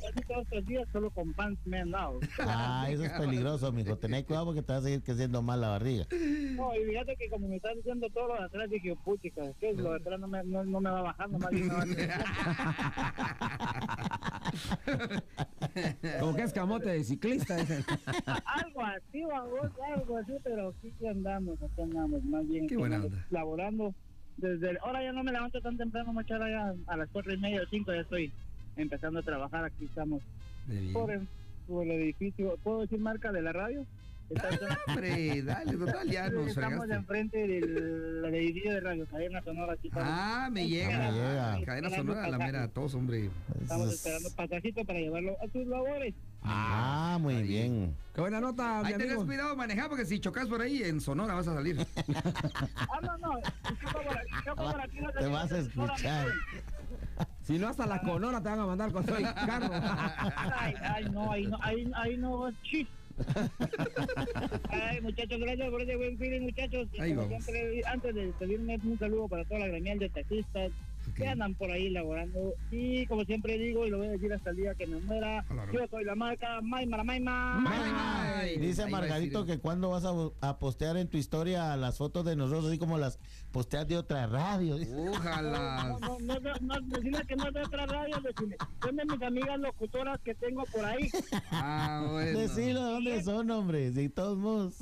casi 0.00 0.20
todos 0.26 0.42
estos 0.44 0.66
días, 0.66 0.88
solo 0.92 1.10
con 1.10 1.32
pants 1.34 1.60
me 1.66 1.80
han 1.80 1.90
dado. 1.90 2.20
Ah, 2.40 2.86
eso 2.90 3.04
es 3.04 3.12
peligroso, 3.12 3.72
mijo. 3.72 3.96
Tenés 3.96 4.24
cuidado 4.24 4.46
porque 4.46 4.62
te 4.62 4.72
va 4.72 4.78
a 4.78 4.82
seguir 4.82 5.02
creciendo 5.02 5.42
mal 5.42 5.60
la 5.60 5.68
barriga. 5.68 6.06
No, 6.10 6.74
y 6.74 6.84
fíjate 6.84 7.16
que 7.16 7.28
como 7.30 7.48
me 7.48 7.56
estás 7.56 7.76
diciendo 7.76 8.08
todo 8.12 8.28
lo 8.28 8.34
de 8.34 8.44
atrás, 8.44 8.70
dije, 8.70 8.96
puchica, 9.04 9.44
es 9.44 9.56
que 9.56 9.72
lo 9.74 9.90
de 9.90 9.96
atrás 9.96 10.20
no 10.20 10.28
me, 10.28 10.42
no, 10.44 10.64
no 10.64 10.80
me 10.80 10.90
va 10.90 11.02
bajando, 11.02 11.38
más 11.38 11.50
bien 11.50 11.68
me 11.68 11.74
va 11.74 11.84
Como 16.20 16.34
que 16.34 16.42
es 16.42 16.52
camote 16.52 16.90
de 16.90 17.04
ciclista. 17.04 17.58
ese. 17.60 17.76
Algo 18.44 18.84
así, 18.84 19.22
vamos, 19.24 19.70
algo 19.94 20.18
así, 20.18 20.32
pero 20.42 20.68
aquí 20.68 20.92
andamos, 21.06 21.62
aquí 21.62 21.82
andamos, 21.82 22.22
más 22.24 22.46
bien. 22.48 22.66
Qué 22.66 22.76
buena 22.76 22.96
estamos 22.96 23.12
onda. 23.12 23.26
Laborando. 23.30 23.94
Desde 24.36 24.70
el- 24.70 24.78
ahora 24.78 25.02
ya 25.02 25.12
no 25.12 25.22
me 25.22 25.32
levanto 25.32 25.60
tan 25.60 25.76
temprano, 25.76 26.12
muchacha, 26.12 26.48
ya 26.48 26.74
a 26.86 26.96
las 26.96 27.08
cuatro 27.10 27.32
y 27.32 27.38
media 27.38 27.62
o 27.62 27.66
cinco 27.70 27.92
ya 27.92 28.00
estoy 28.00 28.32
empezando 28.76 29.20
a 29.20 29.22
trabajar. 29.22 29.64
Aquí 29.64 29.84
estamos 29.84 30.20
por 30.92 31.10
el, 31.10 31.26
por 31.68 31.84
el 31.86 31.92
edificio. 31.92 32.56
¿Puedo 32.62 32.80
decir 32.82 32.98
marca 32.98 33.30
de 33.32 33.42
la 33.42 33.52
radio? 33.52 33.84
Está- 34.30 34.48
Hombre, 34.86 35.42
dale, 35.42 35.76
total, 35.76 36.08
ya 36.10 36.30
nos 36.30 36.46
Estamos 36.48 36.88
enfrente 36.88 37.36
del, 37.46 38.22
del 38.22 38.34
edificio 38.34 38.72
de 38.72 38.80
Radio 38.80 39.06
Cadena 39.06 39.42
Sonora. 39.42 39.74
Aquí 39.74 39.90
Ah, 39.92 40.48
me 40.50 40.62
Ah, 40.62 40.64
llega. 40.64 40.98
me 40.98 41.12
llega. 41.12 41.60
Cadena 41.66 41.90
sonora, 41.90 42.28
la 42.28 42.38
mera 42.38 42.68
tos, 42.68 42.94
hombre. 42.94 43.28
estamos 43.60 43.92
esperando 43.92 44.30
pasajito 44.34 44.84
para 44.86 45.00
llevarlo 45.00 45.36
a 45.42 45.48
sus 45.52 45.66
labores. 45.66 46.14
Ah, 46.44 47.18
muy 47.20 47.42
bien. 47.42 47.94
Qué 48.14 48.20
buena 48.20 48.40
nota, 48.40 48.80
mi 48.82 48.88
Ahí 48.88 48.92
tenés 48.94 49.10
amigo. 49.12 49.26
cuidado 49.26 49.56
manejar 49.56 49.88
porque 49.88 50.04
si 50.04 50.18
chocas 50.18 50.48
por 50.48 50.60
ahí 50.60 50.82
en 50.82 51.00
Sonora 51.00 51.34
vas 51.34 51.48
a 51.48 51.54
salir. 51.54 51.76
Ah, 52.76 52.98
no, 53.02 53.16
no. 53.18 53.40
yo 54.44 54.54
yo 55.04 55.12
Te 55.18 55.26
vas 55.28 55.52
a 55.52 55.58
escuchar. 55.58 56.26
Si 57.44 57.58
no, 57.58 57.68
hasta 57.68 57.86
la 57.86 58.00
conora 58.00 58.42
te 58.42 58.48
van 58.48 58.60
a 58.60 58.66
mandar 58.66 58.92
con 58.92 59.04
todo 59.04 59.16
el 59.18 59.24
carro. 59.34 59.70
Ay, 59.72 60.74
ay, 60.82 61.04
no, 61.10 61.30
ahí 61.32 61.46
no, 61.46 61.58
ahí, 61.62 61.90
ahí 61.94 62.16
no, 62.16 62.50
chis. 62.62 62.86
Ay, 64.70 65.00
muchachos, 65.00 65.38
gracias 65.40 65.70
por 65.70 65.82
ese 65.82 65.96
buen 65.96 66.18
feeling, 66.18 66.40
muchachos. 66.42 66.88
Y 66.92 67.00
Ahí 67.00 67.12
vamos. 67.14 67.28
siempre, 67.44 67.82
antes 67.86 68.14
de 68.14 68.26
despedirme, 68.26 68.78
un 68.84 68.98
saludo 68.98 69.28
para 69.28 69.44
toda 69.44 69.60
la 69.60 69.66
gremial 69.68 69.98
de 69.98 70.08
taxistas 70.08 70.70
que 71.14 71.26
andan 71.26 71.54
por 71.54 71.70
ahí 71.70 71.90
laborando. 71.90 72.54
Y 72.70 73.06
como 73.06 73.24
siempre 73.24 73.58
digo, 73.58 73.86
y 73.86 73.90
lo 73.90 73.98
voy 73.98 74.08
a 74.08 74.12
decir 74.12 74.32
hasta 74.32 74.50
el 74.50 74.56
día 74.56 74.74
que 74.74 74.86
me 74.86 75.00
muera, 75.00 75.44
yo 75.72 75.80
soy 75.90 76.04
la 76.04 76.14
marca 76.14 76.60
Maima, 76.62 77.02
Maima. 77.02 78.38
Ay, 78.38 78.58
Dice 78.58 78.86
Margarito 78.86 79.44
que 79.44 79.58
cuando 79.58 79.90
vas 79.90 80.04
a, 80.04 80.12
a 80.40 80.58
postear 80.58 80.96
en 80.96 81.08
tu 81.08 81.16
historia 81.16 81.76
las 81.76 81.98
fotos 81.98 82.24
de 82.24 82.36
nosotros, 82.36 82.66
así 82.66 82.78
como 82.78 82.98
las 82.98 83.18
posteas 83.50 83.86
de 83.88 83.96
otra 83.96 84.26
radio. 84.26 84.76
Ojalá. 85.10 85.96
No, 86.00 86.18
no, 86.20 86.40
no, 86.40 86.80
no, 86.80 87.26
que 87.26 87.36
no 87.36 87.48
es 87.48 87.54
de 87.54 87.62
otra 87.62 87.86
radio, 87.86 88.20
decirle, 88.20 88.56
son 88.82 88.96
de 88.96 89.04
mis 89.04 89.22
amigas 89.22 89.58
locutoras 89.58 90.20
que 90.20 90.34
tengo 90.34 90.64
por 90.72 90.84
ahí. 90.84 91.10
Ah, 91.50 92.06
bueno. 92.10 92.38
Decilo 92.38 92.84
de 92.84 92.92
dónde 92.92 93.22
son, 93.22 93.50
hombre, 93.50 93.90
de 93.90 94.08
todos 94.08 94.38
modos. 94.38 94.74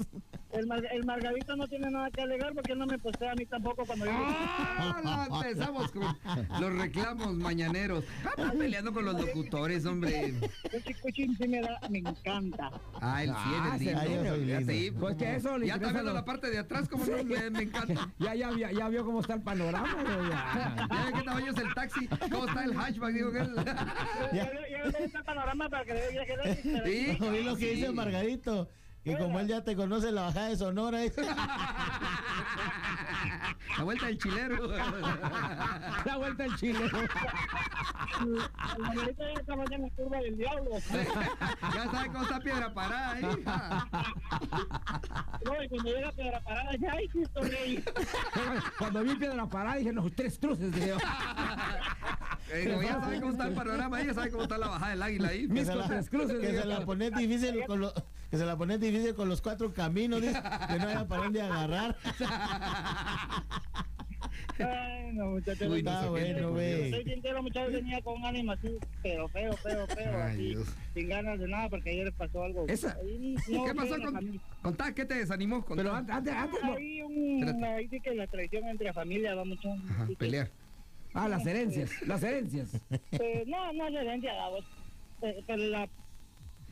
El, 0.52 0.66
Mar- 0.66 0.86
el 0.90 1.04
Margarito 1.04 1.54
no 1.56 1.68
tiene 1.68 1.90
nada 1.90 2.10
que 2.10 2.22
alegar 2.22 2.52
porque 2.54 2.72
él 2.72 2.78
no 2.78 2.86
me 2.86 2.98
postea 2.98 3.32
a 3.32 3.34
mí 3.36 3.46
tampoco 3.46 3.84
cuando 3.86 4.04
yo... 4.06 4.12
Ah, 4.12 5.00
no, 5.30 5.36
empezamos 5.42 5.92
con 5.92 6.02
los 6.60 6.72
reclamos 6.74 7.34
mañaneros. 7.36 8.04
Vamos 8.36 8.56
peleando 8.56 8.92
con 8.92 9.04
los 9.04 9.14
locutores, 9.14 9.86
hombre. 9.86 10.34
Cuchi 10.70 10.94
Cuchi 10.94 11.34
sí 11.36 11.48
me 11.48 11.60
da, 11.60 11.78
me 11.88 11.98
encanta. 12.00 12.70
Ah, 13.00 13.22
el 13.22 13.30
100, 13.78 13.96
Ah, 13.96 14.04
el 14.04 14.46
Ya 14.46 14.58
lindo. 14.60 14.72
sí, 14.72 14.90
Pues 14.98 15.16
que 15.16 15.36
eso 15.36 15.56
le 15.56 15.66
Ya 15.68 15.74
está 15.74 15.92
viendo 15.92 16.10
lo- 16.10 16.14
la 16.14 16.24
parte 16.24 16.50
de 16.50 16.58
atrás, 16.58 16.88
como 16.88 17.04
no, 17.04 17.24
me, 17.24 17.50
me 17.50 17.62
encanta. 17.62 18.10
Ya, 18.18 18.34
ya, 18.34 18.50
ya, 18.56 18.72
ya 18.72 18.88
vio 18.88 19.04
cómo 19.04 19.20
está 19.20 19.34
el 19.34 19.42
panorama. 19.42 19.94
güey, 20.02 20.30
ya. 20.30 20.86
Ya 20.90 21.04
ve 21.06 21.12
qué 21.14 21.22
tamaño 21.22 21.52
es 21.52 21.58
el 21.58 21.74
taxi, 21.74 22.08
cómo 22.08 22.46
está 22.46 22.64
el 22.64 22.74
hatchback, 22.76 23.12
digo 23.14 23.30
que 23.32 23.38
él. 23.38 23.54
Ya, 23.64 23.74
ya, 24.32 24.50
ya 24.68 24.82
veo 24.82 25.04
este 25.04 25.22
panorama 25.22 25.68
para 25.68 25.84
que 25.84 25.94
le 25.94 26.08
diga 26.10 26.24
que 26.26 26.36
le 26.36 26.56
Sí. 27.16 27.18
Oí 27.22 27.44
lo 27.44 27.56
que 27.56 27.70
Sí. 27.70 27.74
dice 27.76 27.92
Margarito, 27.92 28.68
que 29.04 29.16
como 29.18 29.40
él 29.40 29.48
ya 29.48 29.62
te 29.64 29.74
conoce 29.76 30.12
la 30.12 30.22
bajada 30.22 30.48
de 30.48 30.56
Sonora. 30.56 30.98
dice, 31.00 31.22
La 33.78 33.84
vuelta 33.84 34.06
del 34.06 34.18
chilero. 34.18 34.66
La 36.04 36.16
vuelta 36.18 36.44
al 36.44 36.56
chile. 36.56 36.80
El 38.20 38.82
Margarito 38.82 39.22
ya 39.22 39.40
estamos 39.40 39.70
en 39.70 39.82
la 39.82 39.88
curva 39.90 40.18
del 40.18 40.36
diablo. 40.36 40.70
Ya 41.74 41.90
sabe 41.90 42.08
cómo 42.08 42.22
está 42.24 42.40
piedra 42.40 42.74
parada 42.74 43.12
ahí. 43.12 43.22
No, 45.44 45.62
y 45.62 45.68
cuando 45.68 45.90
llega 45.94 46.12
Piedra 46.12 46.40
Parada, 46.40 46.70
ya 46.78 46.92
hay 46.92 47.08
Cristo 47.08 47.40
Rey. 47.42 47.84
Cuando 48.78 49.02
vi 49.04 49.14
piedra 49.14 49.46
parada 49.46 49.76
dije, 49.76 49.92
los 49.92 50.12
tres 50.14 50.38
truces. 50.38 50.72
Dije, 50.72 50.94
Eh, 52.52 52.78
ya 52.82 53.00
sabe 53.00 53.20
cómo 53.20 53.32
está 53.32 53.46
el 53.46 53.54
panorama 53.54 53.96
ahí, 53.98 54.06
ya 54.06 54.14
sabe 54.14 54.30
cómo 54.30 54.42
está 54.42 54.58
la 54.58 54.66
bajada 54.68 54.90
del 54.90 55.02
águila 55.02 55.28
ahí. 55.28 55.46
que 55.46 55.52
Mis 55.52 55.66
se 55.66 55.74
la, 55.74 55.86
cruces. 55.86 56.10
que 56.10 56.46
dije, 56.48 56.60
se 56.62 56.66
la 56.66 56.84
pone 56.84 57.10
difícil 57.12 57.64
con 57.66 57.80
los 57.80 57.94
que 58.30 58.36
se 58.38 58.44
la 58.44 58.56
pone 58.56 58.76
difícil 58.78 58.89
con 59.16 59.28
los 59.28 59.40
cuatro 59.40 59.72
caminos, 59.72 60.20
dice, 60.20 60.34
que 60.68 60.78
no 60.78 60.88
haya 60.88 61.06
para 61.06 61.22
dónde 61.24 61.42
agarrar. 61.42 61.96
Ay, 64.58 65.12
no, 65.14 65.26
muchachos. 65.30 65.68
Uy, 65.68 65.82
no 65.82 66.10
bueno, 66.10 66.50
güey. 66.50 66.90
Soy 66.90 67.04
sincero, 67.04 67.42
muchachos, 67.42 67.72
venía 67.72 68.00
con 68.02 68.24
ánimo 68.24 68.52
así, 68.52 68.76
pero 69.02 69.26
feo, 69.28 69.52
feo, 69.56 69.86
feo, 69.86 70.12
Ay, 70.22 70.32
así, 70.32 70.42
Dios. 70.48 70.68
sin 70.94 71.08
ganas 71.08 71.38
de 71.38 71.48
nada, 71.48 71.68
porque 71.70 71.90
ayer 71.90 72.12
pasó 72.12 72.44
algo. 72.44 72.66
Esa- 72.68 72.96
Ahí, 73.00 73.36
no, 73.48 73.64
¿Qué 73.64 73.74
pasó 73.74 73.94
con, 74.02 74.40
contá? 74.62 74.94
¿Qué 74.94 75.04
te 75.06 75.14
desanimó? 75.14 75.64
Contá. 75.64 75.82
Pero 75.82 75.94
antes, 75.94 76.14
antes, 76.14 76.34
antes 76.34 76.60
no. 76.62 76.74
Ahí, 76.74 77.00
un, 77.02 77.64
ahí 77.64 77.88
sí 77.88 78.00
que 78.00 78.14
la 78.14 78.26
traición 78.26 78.64
entre 78.68 78.92
familia 78.92 79.34
va 79.34 79.44
mucho. 79.44 79.70
Ajá, 79.88 80.06
sí 80.06 80.12
que- 80.12 80.18
pelear. 80.18 80.50
Ah, 81.14 81.28
las 81.28 81.44
herencias, 81.46 81.90
las 82.06 82.22
herencias. 82.22 82.70
Pues, 83.16 83.46
no, 83.46 83.72
no 83.72 83.88
es 83.88 83.94
herencia, 83.94 84.32
vamos. 84.34 84.64
Pero, 85.20 85.38
pero 85.46 85.62
la, 85.66 85.88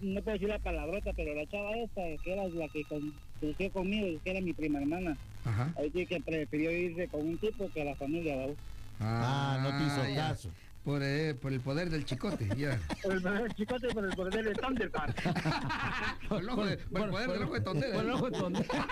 no 0.00 0.22
puedo 0.22 0.34
decir 0.34 0.48
la 0.48 0.58
palabrota, 0.58 1.12
pero 1.14 1.34
la 1.34 1.46
chava 1.46 1.76
esta, 1.76 2.02
que 2.22 2.32
era 2.32 2.46
la 2.48 2.68
que 2.68 2.84
con- 2.84 3.12
creció 3.40 3.70
conmigo, 3.72 4.20
que 4.24 4.30
era 4.30 4.40
mi 4.40 4.52
prima 4.52 4.80
hermana, 4.80 5.16
Ajá. 5.44 5.72
Ahí 5.78 5.90
sí 5.94 6.06
que 6.06 6.20
prefirió 6.20 6.70
irse 6.72 7.08
con 7.08 7.20
un 7.20 7.38
tipo 7.38 7.68
que 7.70 7.84
la 7.84 7.94
familia, 7.96 8.36
¿verdad? 8.36 8.56
Ah, 9.00 9.58
no 9.62 9.70
te 9.74 9.84
hizo 9.84 10.04
ya. 10.04 10.28
caso. 10.28 10.50
Por, 10.88 11.02
eh, 11.02 11.34
por 11.34 11.52
el 11.52 11.60
poder 11.60 11.90
del 11.90 12.06
chicote, 12.06 12.48
ya. 12.56 12.80
Por 13.02 13.12
el 13.12 13.20
poder 13.20 13.52
chicote, 13.54 13.88
por 13.88 14.06
el 14.06 14.16
poder 14.16 14.42
del 14.42 14.56
Thundercat. 14.56 15.14
Por 16.30 16.40
el, 16.40 16.48
ojo 16.48 16.64
de- 16.64 16.78
por 16.78 17.02
el 17.02 17.10
poder 17.10 17.30
del 17.30 17.42
ojo 17.42 17.54
de 17.54 17.60
tondera. 17.60 17.94
Por 17.94 18.04
el 18.06 18.10
ojo 18.10 18.30
de 18.30 18.38
tondera. 18.38 18.86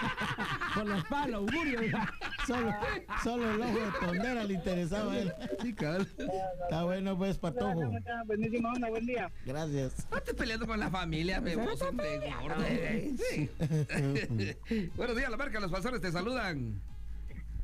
Por 0.75 0.87
la 0.87 0.99
espalda, 0.99 1.37
augurio. 1.39 1.81
Solo, 2.47 2.75
solo 3.25 3.51
el 3.55 3.63
ojo 3.63 3.79
de 3.79 4.07
tondera 4.07 4.45
le 4.45 4.53
interesaba 4.55 5.13
a 5.13 5.19
él. 5.21 5.33
Sí. 5.63 5.75
Está 5.79 6.85
bueno, 6.85 7.17
pues, 7.17 7.39
patojo. 7.39 7.81
Buenísima 8.27 8.73
onda, 8.75 8.91
buen 8.91 9.07
día. 9.07 9.33
Gracias. 9.47 10.07
No 10.11 10.19
estés 10.19 10.35
peleando 10.35 10.67
con 10.67 10.79
la 10.79 10.91
familia, 10.91 11.41
me 11.41 11.57
vos, 11.57 11.81
hombre, 11.81 12.21
gordo. 12.43 12.63
Sí. 13.31 13.49
Buenos 14.97 15.17
días, 15.17 15.31
la 15.31 15.37
marca, 15.39 15.61
los 15.61 15.71
pastores 15.73 16.03
te 16.03 16.13
saludan. 16.13 16.79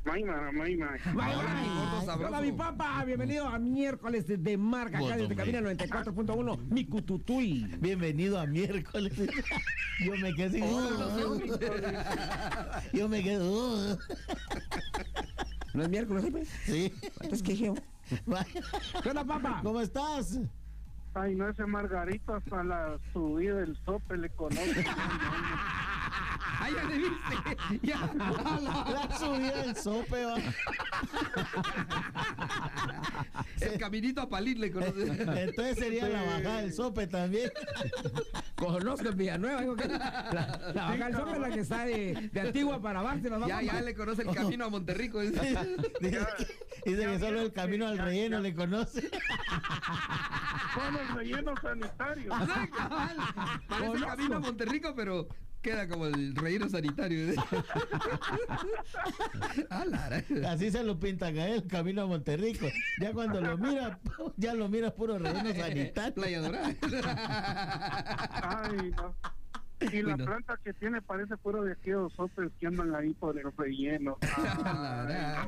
Maima, 0.05 0.51
maima. 0.51 0.89
Hola, 1.13 1.55
mi. 1.61 1.69
Hola, 2.25 2.41
papá. 2.57 3.05
Bienvenido 3.05 3.47
a 3.47 3.57
miércoles 3.57 4.27
de, 4.27 4.35
de 4.37 4.57
marca 4.57 4.97
acá 4.99 5.15
desde 5.15 5.33
Cabina 5.35 5.59
hombre. 5.59 5.77
94.1. 5.77 6.57
Mi 6.69 6.85
cututuy. 6.85 7.63
Bienvenido 7.79 8.37
a 8.37 8.45
miércoles. 8.45 9.13
Yo 10.05 10.11
me 10.21 10.33
quedé 10.35 10.49
sin. 10.51 10.65
Yo 12.93 13.07
me 13.07 13.23
quedé. 13.23 13.39
uh, 13.41 13.97
No 15.73 15.83
es 15.83 15.89
miércoles, 15.89 16.25
¿sí? 16.25 16.31
pues? 16.31 16.49
Sí. 16.65 16.93
Entonces, 17.21 17.41
¿qué 17.43 17.51
dije? 17.53 17.73
¿Qué 19.03 19.09
onda, 19.09 19.23
papá? 19.23 19.61
¿Cómo 19.63 19.79
estás? 19.79 20.37
Ay, 21.15 21.33
no, 21.35 21.47
ese 21.47 21.65
Margarito 21.65 22.35
hasta 22.35 22.61
la 22.63 22.97
subida 23.13 23.55
del 23.55 23.77
sope 23.85 24.17
le 24.17 24.29
conoce. 24.31 24.83
Ah, 26.63 26.69
ya 26.69 26.83
le 26.83 26.97
viste. 26.97 27.57
Ya. 27.81 28.09
La 28.15 29.17
subida 29.17 29.63
del 29.63 29.75
sope, 29.75 30.25
va. 30.25 30.35
El 33.59 33.77
caminito 33.77 34.21
a 34.21 34.29
Palín 34.29 34.61
le 34.61 34.71
conoce. 34.71 35.03
Entonces 35.03 35.77
sería 35.77 36.07
la 36.07 36.23
bajada 36.23 36.61
del 36.61 36.73
sope 36.73 37.07
también. 37.07 37.51
Conozco 38.55 39.09
en 39.09 39.17
Villanueva. 39.17 39.61
digo 39.61 39.75
que 39.75 39.87
la, 39.89 40.71
la 40.73 40.83
bajada 40.85 41.05
del 41.05 41.15
Sope 41.15 41.31
es 41.33 41.39
la 41.39 41.49
que 41.49 41.59
está 41.59 41.85
de, 41.85 42.29
de 42.31 42.41
Antigua 42.41 42.81
para 42.81 43.01
Barce. 43.01 43.29
nos 43.29 43.47
Ya, 43.47 43.61
ya 43.61 43.81
le 43.81 43.93
conoce 43.93 44.21
el 44.21 44.33
camino 44.33 44.65
a 44.65 44.69
Monterrico. 44.69 45.19
Dice 45.19 45.39
que, 45.99 46.09
dice 46.85 47.05
que 47.05 47.19
solo 47.19 47.41
el 47.41 47.51
camino 47.51 47.87
al 47.87 47.97
relleno 47.97 48.39
le 48.39 48.53
conoce. 48.53 49.09
Con 50.73 50.95
el 50.95 51.07
relleno 51.15 51.53
sanitario. 51.61 52.29
Parece 52.29 52.69
Conozco. 53.67 54.07
camino 54.07 54.35
a 54.37 54.39
Monterrico, 54.39 54.93
pero 54.95 55.27
queda 55.63 55.87
como 55.87 56.05
el 56.05 56.35
relleno 56.35 56.69
sanitario. 56.69 57.33
Ah. 59.69 59.85
Así 60.49 60.71
se 60.71 60.83
lo 60.83 60.99
pintan 60.99 61.37
a 61.37 61.47
él, 61.47 61.67
camino 61.67 62.03
a 62.03 62.05
Monterrico. 62.05 62.67
Ya 62.99 63.13
cuando 63.13 63.41
lo 63.41 63.57
mira, 63.57 63.99
ya 64.37 64.53
lo 64.53 64.67
mira 64.69 64.93
puro 64.93 65.17
relleno 65.17 65.53
sanitario. 65.53 66.13
Playa 66.13 66.41
Dorada. 66.41 66.75
Ay, 68.43 68.91
no. 68.95 69.15
Y 69.91 70.01
la 70.01 70.13
Uy, 70.13 70.19
no. 70.19 70.25
planta 70.25 70.59
que 70.63 70.73
tiene 70.73 71.01
parece 71.01 71.35
puro 71.37 71.63
de 71.63 71.73
aquellos 71.73 72.13
sopes 72.13 72.51
que 72.59 72.67
andan 72.67 72.93
ahí 72.95 73.13
por 73.13 73.37
el 73.37 73.51
relleno. 73.57 74.17
Ah. 74.65 75.47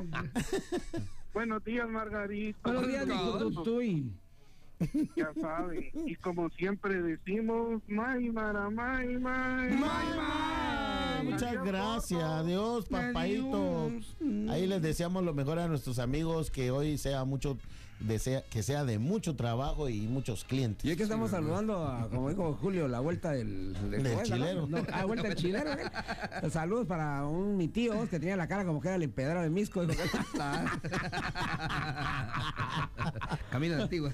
Buenos 1.32 1.64
días, 1.64 1.88
Margarito. 1.88 2.58
Buenos 2.62 2.88
días, 2.88 3.04
cututuy. 3.06 4.12
Ya 5.16 5.32
saben. 5.40 5.90
Y 6.06 6.14
como 6.16 6.50
siempre 6.50 7.00
decimos, 7.00 7.80
Maymara, 7.88 8.68
May, 8.70 9.18
May. 9.18 9.70
Ah, 10.18 11.20
muchas 11.24 11.64
gracias, 11.64 12.22
adiós, 12.22 12.86
papaito. 12.88 13.86
Adiós. 13.86 14.15
Ahí 14.48 14.66
les 14.66 14.82
deseamos 14.82 15.24
lo 15.24 15.34
mejor 15.34 15.58
a 15.58 15.68
nuestros 15.68 15.98
amigos, 15.98 16.50
que 16.50 16.70
hoy 16.70 16.98
sea 16.98 17.24
mucho, 17.24 17.56
desea, 18.00 18.42
que 18.50 18.62
sea 18.62 18.84
de 18.84 18.98
mucho 18.98 19.34
trabajo 19.36 19.88
y 19.88 20.02
muchos 20.02 20.44
clientes. 20.44 20.84
Y 20.84 20.90
es 20.90 20.96
que 20.96 21.02
estamos 21.04 21.30
saludando, 21.30 21.86
a, 21.86 22.08
como 22.08 22.28
dijo 22.30 22.54
Julio, 22.60 22.88
la 22.88 23.00
vuelta 23.00 23.32
del, 23.32 23.72
Del 23.90 24.02
juez, 24.02 24.16
¿no? 24.30 24.36
chilero. 24.36 24.66
No, 24.66 24.78
ah, 24.92 25.04
vuelta 25.04 25.28
del 25.28 25.36
chilero. 25.36 25.72
¿eh? 25.72 26.50
Saludos 26.50 26.86
para 26.86 27.24
un 27.26 27.56
mi 27.56 27.68
tío 27.68 28.08
que 28.08 28.18
tenía 28.20 28.36
la 28.36 28.46
cara 28.48 28.64
como 28.64 28.80
que 28.80 28.88
era 28.88 28.96
el 28.96 29.02
empedrado 29.02 29.42
de 29.42 29.50
Misco. 29.50 29.84
dijo 29.86 30.02
Camino 33.50 33.76
de 33.76 33.82
antigua. 33.82 34.12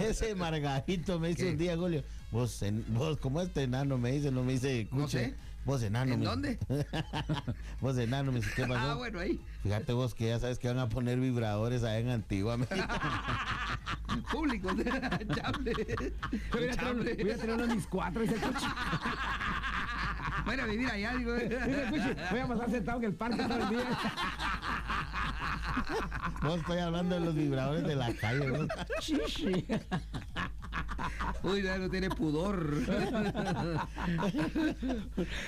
Ese 0.00 0.34
Margarito 0.34 1.18
me 1.18 1.28
dice 1.28 1.44
¿Qué? 1.44 1.50
un 1.52 1.58
día, 1.58 1.76
Julio, 1.76 2.02
vos, 2.30 2.62
en- 2.62 2.84
vos 2.94 3.16
como 3.18 3.40
este 3.40 3.62
enano 3.64 3.98
me 3.98 4.12
dice, 4.12 4.30
no 4.30 4.42
me 4.44 4.52
dice, 4.52 4.88
No 4.90 4.98
escuche, 5.06 5.18
sé. 5.30 5.34
Vos 5.64 5.82
enano. 5.82 6.12
¿En 6.12 6.20
me- 6.20 6.26
dónde? 6.26 6.58
vos 7.80 7.96
enano, 7.98 8.32
me 8.32 8.40
dice, 8.40 8.50
¿qué 8.54 8.66
pasó? 8.66 8.90
Ah, 8.92 8.94
bueno, 8.94 9.18
ahí. 9.20 9.40
Fíjate 9.62 9.92
vos 9.92 10.14
que 10.14 10.28
ya 10.28 10.38
sabes 10.38 10.58
que 10.58 10.68
van 10.68 10.78
a 10.78 10.88
poner 10.88 11.18
vibradores 11.18 11.82
allá 11.82 11.98
en 11.98 12.10
Antigua. 12.10 12.56
Público. 14.30 14.68
Chable. 15.34 15.72
Voy 16.52 16.68
a 16.68 16.72
traer- 16.72 17.22
voy 17.22 17.30
a 17.30 17.36
traer 17.36 17.50
uno 17.54 17.66
de 17.66 17.74
mis 17.74 17.86
cuatro, 17.86 18.22
dice 18.22 18.34
el 18.34 18.40
coche. 18.40 18.66
Voy 20.44 20.52
a 20.52 20.54
ir 20.56 20.60
a 20.60 20.66
vivir 20.66 20.88
allá, 20.90 21.14
digo. 21.14 21.34
Dice 21.34 21.54
el 21.84 21.90
coche, 21.90 22.16
voy 22.30 22.40
a 22.40 22.46
pasar 22.48 22.70
sentado 22.70 22.98
en 22.98 23.04
el 23.04 23.14
parque 23.14 23.42
todo 23.42 23.56
el 23.58 23.68
día. 23.70 23.98
Vos 26.42 26.60
estoy 26.60 26.78
hablando 26.78 27.14
de 27.18 27.20
los 27.24 27.34
vibradores 27.34 27.84
de 27.84 27.96
la 27.96 28.12
calle. 28.14 28.46
¿no? 28.46 28.68
Uy, 31.42 31.62
ya 31.62 31.78
no 31.78 31.88
tiene 31.90 32.08
pudor. 32.10 32.74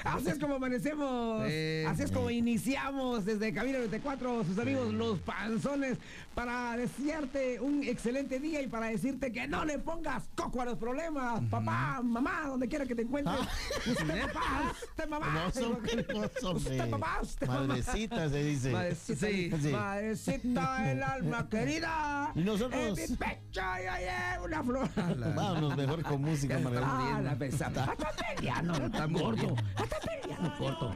Así 0.05 0.29
es 0.29 0.39
como 0.39 0.55
amanecemos. 0.57 1.45
Eh. 1.47 1.85
Así 1.89 2.03
es 2.03 2.11
como 2.13 2.31
iniciamos 2.31 3.25
desde 3.25 3.53
Cabina 3.53 3.79
94, 3.79 4.45
sus 4.45 4.59
amigos 4.59 4.93
los 4.93 5.19
panzones, 5.21 5.99
para 6.35 6.77
desearte 6.77 7.61
un 7.61 7.83
excelente 7.85 8.39
día 8.41 8.61
y 8.63 8.67
para 8.67 8.87
decirte 8.87 9.33
que 9.33 9.47
no 9.49 9.65
le 9.65 9.79
pongas 9.79 10.25
coco 10.35 10.61
a 10.63 10.65
los 10.67 10.77
problemas. 10.79 11.41
Papá, 11.51 12.01
mamá, 12.03 12.43
donde 12.47 12.69
quiera 12.69 12.85
que 12.87 12.95
te 12.95 13.03
encuentres. 13.03 13.37
Usted 13.87 14.27
papá, 14.33 14.73
usted 14.83 15.09
mamá. 15.09 15.47
Usted 15.49 16.91
papá, 16.91 17.21
usted 17.23 17.47
mamá. 17.47 17.67
Madrecita 17.67 18.29
se 18.29 18.45
dice. 18.45 18.71
Madrecita, 18.73 19.27
Sí. 19.27 19.51
Sí. 19.63 19.69
madrecita 19.69 20.83
del 20.83 21.03
alma 21.03 21.49
querida. 21.49 22.33
Y 22.35 22.41
nosotros- 22.41 22.99
En 22.99 23.11
mi 23.11 23.17
pecho 23.17 23.61
y 23.61 23.87
hay 23.87 24.05
una 24.45 24.63
flor. 24.63 24.89
Vámonos 25.17 25.77
mejor 25.77 26.03
con 26.03 26.23
música. 26.23 26.59
Ah, 26.83 27.21
la 27.23 27.37
pesada. 27.37 27.85
Hasta 27.85 28.11
peleando, 28.35 28.75
Está 28.87 29.07
gordo. 29.07 29.57
Hasta 29.77 30.57
gordo. 30.59 30.95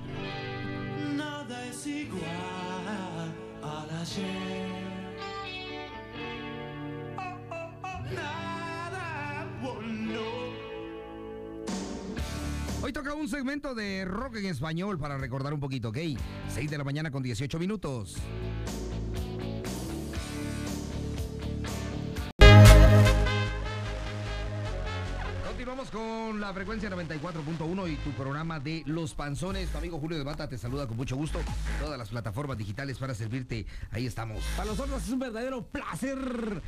Nada 1.17 1.67
es 1.67 1.87
igual 1.87 2.23
al 3.62 3.91
ayer. 4.00 4.69
Oh, 7.17 7.39
oh, 7.50 7.71
oh, 7.83 8.15
nada, 8.15 9.47
oh, 9.62 9.83
no. 9.83 10.50
Hoy 12.83 12.93
toca 12.93 13.12
un 13.15 13.29
segmento 13.29 13.75
de 13.75 14.05
rock 14.05 14.37
en 14.37 14.47
español 14.47 14.99
para 14.99 15.19
recordar 15.19 15.53
un 15.53 15.61
poquito, 15.61 15.91
¿ok? 15.91 15.99
6 16.49 16.71
de 16.71 16.79
la 16.79 16.85
mañana 16.85 17.11
con 17.11 17.23
18 17.23 17.59
minutos. 17.59 18.17
Continuamos 25.71 25.93
con 25.93 26.41
la 26.41 26.53
frecuencia 26.53 26.91
94.1 26.91 27.93
y 27.93 27.95
tu 27.99 28.11
programa 28.11 28.59
de 28.59 28.83
Los 28.87 29.15
Panzones. 29.15 29.69
Tu 29.69 29.79
amigo 29.79 30.00
Julio 30.00 30.19
de 30.19 30.25
Bata 30.25 30.49
te 30.49 30.59
saluda 30.59 30.89
con 30.89 30.97
mucho 30.97 31.15
gusto. 31.15 31.39
Todas 31.81 31.97
las 31.97 32.09
plataformas 32.09 32.59
digitales 32.59 32.99
para 32.99 33.15
servirte. 33.15 33.67
Ahí 33.93 34.05
estamos. 34.05 34.43
Para 34.57 34.71
nosotros 34.71 35.00
es 35.00 35.11
un 35.11 35.21
verdadero 35.21 35.62
placer. 35.62 36.61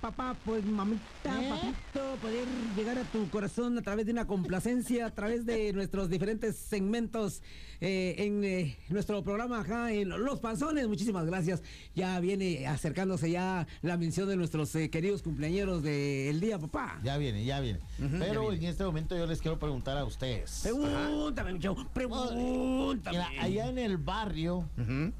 Papá, 0.00 0.34
pues 0.44 0.64
mamita, 0.64 1.02
papito, 1.24 2.16
poder 2.22 2.46
llegar 2.74 2.98
a 2.98 3.02
tu 3.04 3.28
corazón 3.28 3.76
a 3.76 3.82
través 3.82 4.06
de 4.06 4.12
una 4.12 4.26
complacencia, 4.26 5.06
a 5.06 5.10
través 5.10 5.44
de 5.44 5.72
nuestros 5.74 6.08
diferentes 6.08 6.56
segmentos 6.56 7.42
eh, 7.80 8.14
en 8.18 8.44
eh, 8.44 8.78
nuestro 8.88 9.22
programa 9.22 9.60
acá 9.60 9.92
en 9.92 10.08
Los 10.08 10.40
Panzones. 10.40 10.88
Muchísimas 10.88 11.26
gracias. 11.26 11.62
Ya 11.94 12.18
viene 12.20 12.66
acercándose 12.66 13.30
ya 13.30 13.66
la 13.82 13.98
mención 13.98 14.28
de 14.28 14.36
nuestros 14.36 14.74
eh, 14.76 14.88
queridos 14.88 15.22
cumpleaños 15.22 15.82
del 15.82 16.40
día, 16.40 16.58
papá. 16.58 16.98
Ya 17.02 17.18
viene, 17.18 17.44
ya 17.44 17.60
viene. 17.60 17.80
Pero 18.18 18.52
en 18.52 18.64
este 18.64 18.84
momento 18.84 19.16
yo 19.16 19.26
les 19.26 19.42
quiero 19.42 19.58
preguntar 19.58 19.98
a 19.98 20.04
ustedes. 20.04 20.60
Pregúntame, 20.62 21.58
chavo, 21.58 21.86
pregúntame. 21.92 23.18
Mira, 23.18 23.28
allá 23.42 23.68
en 23.68 23.78
el 23.78 23.98
barrio, 23.98 24.68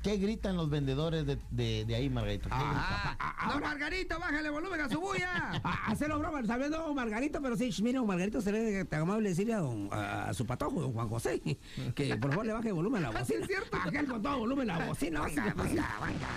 ¿qué 0.03 0.17
gritan 0.17 0.57
los 0.57 0.71
vendedores 0.71 1.27
de, 1.27 1.39
de, 1.51 1.85
de 1.85 1.95
ahí, 1.95 2.09
Margarita? 2.09 2.49
¿Qué 2.49 2.55
gritan? 2.57 3.17
Ah, 3.19 3.51
don 3.53 3.61
Margarito, 3.61 4.19
baje 4.19 4.30
bájale 4.31 4.51
volumen 4.51 4.81
a 4.81 4.89
su 4.89 5.01
bulla. 5.01 5.61
A- 5.65 5.91
Hacelo 5.91 6.19
broma, 6.19 6.45
sabiendo 6.47 6.79
don 6.79 6.95
Margarito, 6.95 7.41
pero 7.43 7.57
sí, 7.57 7.71
mira, 7.83 7.99
don 7.99 8.07
Margarito, 8.07 8.41
seré 8.41 8.85
tan 8.85 9.03
amable 9.03 9.29
decirle 9.31 9.55
a, 9.55 9.59
don, 9.59 9.89
a, 9.93 10.29
a 10.29 10.35
su 10.35 10.47
patojo, 10.47 10.81
don 10.81 10.93
Juan 10.93 11.09
José, 11.09 11.41
que 11.95 12.17
por 12.17 12.31
favor 12.31 12.47
le 12.47 12.53
baje 12.53 12.73
volumen 12.73 13.05
a 13.05 13.11
la 13.11 13.19
bocina. 13.21 13.41
es 13.41 13.47
cierto. 13.47 13.77
Aquel 13.77 14.07
con 14.07 14.23
todo 14.23 14.39
volumen 14.39 14.71
a 14.71 14.79
la 14.79 14.87
bocina. 14.87 15.23
Venga, 15.23 15.45
venga, 15.45 15.65
venga. 15.65 16.29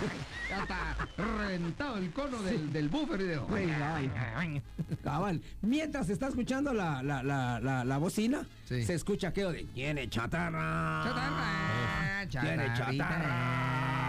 Ya 0.50 0.62
está 0.62 1.08
reventado 1.16 1.96
el 1.98 2.10
cono 2.12 2.42
del, 2.42 2.72
del 2.72 2.88
buffer 2.88 3.20
y 3.20 3.24
de. 3.24 3.38
Venga, 3.38 3.94
venga. 4.38 4.62
Cabal, 5.02 5.40
mientras 5.62 6.08
está 6.10 6.28
escuchando 6.28 6.72
la, 6.72 7.02
la, 7.02 7.22
la, 7.22 7.60
la, 7.60 7.84
la 7.84 7.98
bocina, 7.98 8.46
Sí. 8.64 8.82
se 8.84 8.94
escucha 8.94 9.28
aquello 9.28 9.52
de 9.52 9.64
tiene 9.64 10.08
chatarra. 10.08 11.02
Chatarra, 11.04 12.26
Tiene 12.28 12.72
chatarra. 12.74 13.60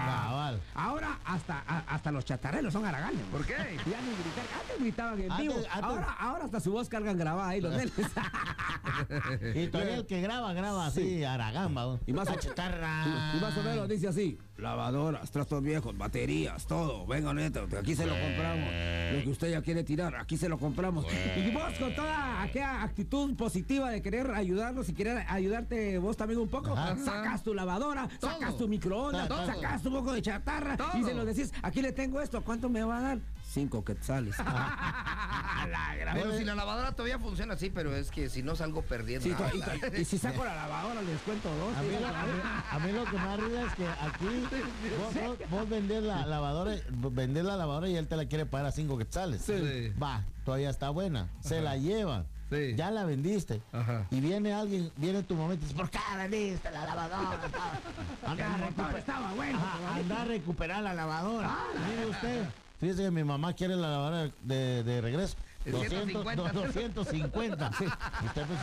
Cabal. 0.05 0.61
Ahora 0.75 1.19
hasta, 1.25 1.63
a- 1.67 1.83
hasta 1.87 2.11
los 2.11 2.23
chatarreros 2.23 2.71
son 2.71 2.85
haraganes. 2.85 3.21
¿Por 3.31 3.45
qué? 3.45 3.53
Ya 3.85 3.99
ni 4.01 4.11
gritar, 4.11 4.45
antes 4.61 4.79
gritaban 4.79 5.19
en 5.21 5.31
Antes- 5.31 5.41
vivo, 5.47 5.55
antes- 5.55 5.83
ahora, 5.83 6.11
ahora 6.19 6.45
hasta 6.45 6.59
su 6.59 6.71
voz 6.71 6.87
cargan 6.87 7.17
grabada 7.17 7.49
ahí 7.49 7.61
los 7.61 7.73
nenes. 7.75 7.91
Y 9.55 9.67
todavía 9.67 9.95
el 9.95 10.05
que 10.05 10.21
graba, 10.21 10.53
graba 10.53 10.85
así, 10.85 11.23
aragamba. 11.23 11.99
Y 12.05 12.13
más, 12.13 12.29
La 12.29 12.37
chatarra. 12.39 13.33
y 13.35 13.39
más 13.41 13.57
o 13.57 13.63
menos 13.63 13.89
dice 13.89 14.07
así, 14.07 14.37
lavadoras, 14.57 15.29
trastos 15.31 15.61
viejos, 15.61 15.97
baterías, 15.97 16.65
todo, 16.65 17.05
venga 17.05 17.33
neto, 17.33 17.67
aquí 17.77 17.95
se 17.95 18.05
lo 18.05 18.13
compramos. 18.13 18.69
Lo 19.15 19.23
que 19.23 19.29
usted 19.29 19.51
ya 19.51 19.61
quiere 19.61 19.83
tirar, 19.83 20.15
aquí 20.15 20.37
se 20.37 20.47
lo 20.47 20.57
compramos. 20.57 21.05
Y 21.35 21.51
vos 21.51 21.73
con 21.79 21.93
toda 21.95 22.43
aquella 22.43 22.83
actitud 22.83 23.35
positiva 23.35 23.89
de 23.89 24.01
querer 24.01 24.29
ayudarnos 24.45 24.87
y 24.89 24.93
querer 24.93 25.25
ayudarte 25.27 25.97
vos 25.97 26.15
también 26.15 26.39
un 26.39 26.47
poco, 26.47 26.73
Ajá. 26.73 26.95
sacas 27.03 27.43
tu 27.43 27.53
lavadora, 27.53 28.07
Todo. 28.19 28.31
sacas 28.31 28.57
tu 28.57 28.67
microondas, 28.67 29.27
Todo. 29.27 29.45
sacas 29.45 29.81
tu 29.81 29.91
poco 29.91 30.13
de 30.13 30.21
chatarra 30.21 30.77
y 30.99 31.03
se 31.03 31.13
lo 31.13 31.25
decís, 31.25 31.51
aquí 31.63 31.81
le 31.81 31.91
tengo 31.91 32.21
esto, 32.21 32.41
¿cuánto 32.43 32.69
me 32.69 32.83
va 32.83 32.97
a 32.97 33.01
dar? 33.01 33.17
Cinco 33.43 33.83
quetzales. 33.83 34.35
Pero 36.13 36.37
si 36.37 36.45
la 36.45 36.55
lavadora 36.55 36.91
todavía 36.91 37.19
funciona 37.19 37.55
así, 37.55 37.69
pero 37.69 37.95
es 37.95 38.11
que 38.11 38.29
si 38.29 38.43
no 38.43 38.55
salgo 38.55 38.81
perdiendo. 38.83 39.25
Sí, 39.27 39.33
y, 39.97 40.01
y 40.01 40.05
si 40.05 40.17
saco 40.17 40.43
la 40.45 40.55
lavadora 40.55 41.01
les 41.01 41.19
cuento 41.21 41.49
dos. 41.55 41.75
A 41.75 41.81
mí, 41.81 41.89
lo, 41.99 42.07
a, 42.07 42.11
mí, 42.11 42.41
a 42.71 42.79
mí 42.79 42.91
lo 42.91 43.05
que 43.05 43.17
más 43.17 43.39
ríe 43.39 43.61
es 43.65 43.73
que 43.73 43.87
aquí 43.87 44.25
vos, 44.99 45.13
vos, 45.13 45.49
vos 45.49 45.69
vendés 45.69 46.03
la 46.03 46.25
lavadora, 46.25 46.75
vendés 47.11 47.43
la 47.43 47.57
lavadora 47.57 47.89
y 47.89 47.95
él 47.95 48.07
te 48.07 48.15
la 48.15 48.25
quiere 48.27 48.45
pagar 48.45 48.67
a 48.67 48.71
cinco 48.71 48.97
quetzales. 48.97 49.41
Sí. 49.41 49.91
Va, 50.01 50.23
todavía 50.45 50.69
está 50.69 50.89
buena. 50.89 51.29
Se 51.41 51.61
la 51.61 51.77
lleva. 51.77 52.25
Sí. 52.51 52.75
Ya 52.75 52.91
la 52.91 53.05
vendiste. 53.05 53.61
Ajá. 53.73 54.05
Y 54.11 54.19
viene 54.19 54.53
alguien, 54.53 54.91
viene 54.97 55.23
tu 55.23 55.35
momento 55.35 55.65
y 55.65 55.67
dice, 55.67 55.75
¿por 55.79 55.89
qué 55.89 55.99
vendiste 56.17 56.69
la 56.71 56.85
lavadora? 56.85 57.39
Anda, 58.25 58.45
a 58.53 58.55
El 58.55 58.61
motor 58.61 58.85
recuper- 58.93 58.97
estaba 58.99 59.33
bueno. 59.33 59.57
Ajá, 59.57 59.95
anda 59.95 60.21
a 60.21 60.25
recuperar 60.25 60.83
la 60.83 60.93
lavadora. 60.93 61.55
Mire 61.89 62.05
usted. 62.07 62.45
Fíjese 62.79 63.03
que 63.03 63.11
mi 63.11 63.23
mamá 63.23 63.53
quiere 63.53 63.75
la 63.75 63.89
lavadora 63.89 64.31
de, 64.43 64.83
de 64.83 65.01
regreso. 65.01 65.35
De 65.63 65.71
200, 65.71 66.23
150. 66.23 66.51
250. 66.53 67.71
Sí. 67.73 67.85
Usted 67.85 68.45
pues 68.45 68.59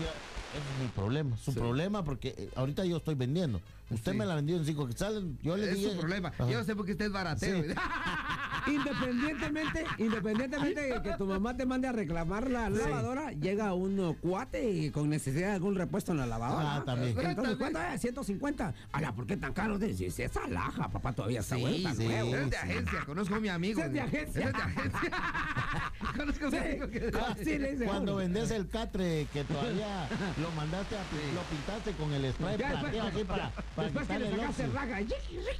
es 0.58 0.82
mi 0.82 0.88
problema. 0.94 1.36
Su 1.38 1.54
problema 1.54 2.04
porque 2.04 2.34
eh, 2.36 2.50
ahorita 2.56 2.84
yo 2.84 2.96
estoy 2.98 3.14
vendiendo. 3.14 3.60
Usted 3.90 4.12
Sí. 4.12 4.18
me 4.18 4.24
la 4.26 4.34
vendió 4.36 4.56
en 4.56 4.64
5 4.64 4.86
quetzales. 4.86 5.22
Yo 5.42 5.56
le 5.56 5.68
Es 5.70 5.74
dije. 5.76 5.90
su 5.92 5.98
problema. 5.98 6.28
Ajá. 6.28 6.48
Yo 6.50 6.64
sé 6.64 6.74
por 6.74 6.86
qué 6.86 6.92
usted 6.92 7.06
es 7.06 7.12
baratero. 7.12 7.62
Sí. 7.62 7.68
Independientemente, 8.72 9.84
independientemente 9.98 10.80
de 10.82 11.02
que 11.02 11.12
tu 11.16 11.26
mamá 11.26 11.56
te 11.56 11.66
mande 11.66 11.88
a 11.88 11.92
reclamar 11.92 12.48
la 12.48 12.70
lavadora, 12.70 13.32
llega 13.32 13.74
un 13.74 14.14
cuate 14.20 14.92
con 14.92 15.08
necesidad 15.10 15.48
de 15.48 15.54
algún 15.54 15.74
repuesto 15.74 16.12
en 16.12 16.18
la 16.18 16.26
lavadora. 16.26 16.76
Ah, 16.76 16.84
también. 16.84 17.18
Entonces, 17.18 17.56
¿cuánto 17.56 17.82
es? 17.82 18.00
150. 18.00 18.72
Ala, 18.92 19.12
¿por 19.14 19.26
qué 19.26 19.36
tan 19.36 19.52
caro? 19.52 19.78
Dices, 19.78 20.18
esa 20.20 20.46
laja, 20.46 20.88
papá, 20.88 21.12
todavía 21.12 21.40
está 21.40 21.56
Sí, 21.56 21.60
bueno, 21.62 21.94
sí. 21.94 22.04
nuevo. 22.04 22.36
Es 22.36 22.50
de 22.50 22.50
sí. 22.50 22.56
agencia, 22.56 23.04
conozco 23.04 23.34
a 23.34 23.40
mi 23.40 23.48
amigo. 23.48 23.82
Es 23.82 23.92
de 23.92 24.00
agencia. 24.00 24.46
Es 24.46 24.52
de 24.52 24.62
agencia. 24.62 25.10
conozco 26.16 26.46
a 26.46 26.50
mi 26.50 26.56
amigo 26.58 26.88
que 26.88 27.12
Así 27.32 27.58
le 27.58 27.72
dice 27.72 27.84
Cuando 27.84 28.16
vendes 28.16 28.50
el 28.52 28.68
catre 28.68 29.26
que 29.32 29.42
todavía 29.44 30.08
lo 30.42 30.50
mandaste 30.52 30.96
a 30.98 31.04
pi- 31.04 31.32
lo 31.32 31.42
pintaste 31.44 31.92
con 31.94 32.12
el 32.12 32.32
spray 32.32 32.58
Ya 32.58 32.68
después, 32.70 33.00
así 33.00 33.24
para, 33.24 33.50
para 33.74 33.88
después 33.88 34.08
que 34.08 34.18
le 34.18 34.28
el 34.28 34.36
sacaste 34.40 34.66
raga, 34.68 34.98
Sí, 34.98 35.06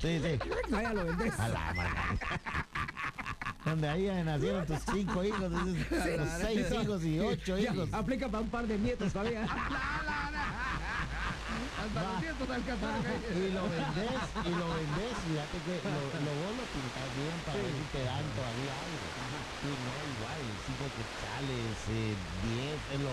sí. 0.01 0.39
ya 0.71 0.93
lo 0.93 1.05
vendés. 1.05 1.39
A 1.41 1.49
la. 1.49 1.75
Donde 3.65 3.89
ahí 3.89 4.25
nacieron 4.25 4.67
tus 4.67 4.79
cinco 4.93 5.23
hijos, 5.25 5.51
tus 5.51 5.77
seis 6.41 6.67
hijos 6.73 7.05
y 7.05 7.21
ocho 7.21 7.57
Ya, 7.59 7.73
hijos. 7.73 7.89
aplica 7.93 8.29
para 8.29 8.43
un 8.43 8.51
par 8.51 8.67
de 8.67 8.77
nietos 8.79 9.13
todavía. 9.13 9.43
Hasta 11.83 12.03
los 12.03 12.21
dientes 12.21 12.51
alcanzaron. 12.51 13.03
Y 13.03 13.51
lo 13.53 13.63
vendés, 13.63 14.23
y 14.45 14.51
lo 14.51 14.67
vendés, 14.75 15.15
fíjate 15.27 15.59
que 15.67 15.75
lo, 15.83 16.01
lo 16.27 16.33
vos 16.43 16.53
lo 16.59 16.65
pintas 16.75 17.09
bien 17.17 17.37
para 17.47 17.59
ver 17.59 17.73
si 17.73 17.85
te 17.93 18.03
dan 18.05 18.25
todavía 18.35 18.75
algo. 18.83 19.07
Y 19.63 19.71
no, 19.83 19.95
igual, 20.15 20.43
cinco 20.67 20.85
quetzales, 20.97 21.77
eh, 21.91 22.15
diez, 22.43 22.79
es 22.93 23.01
lo, 23.01 23.11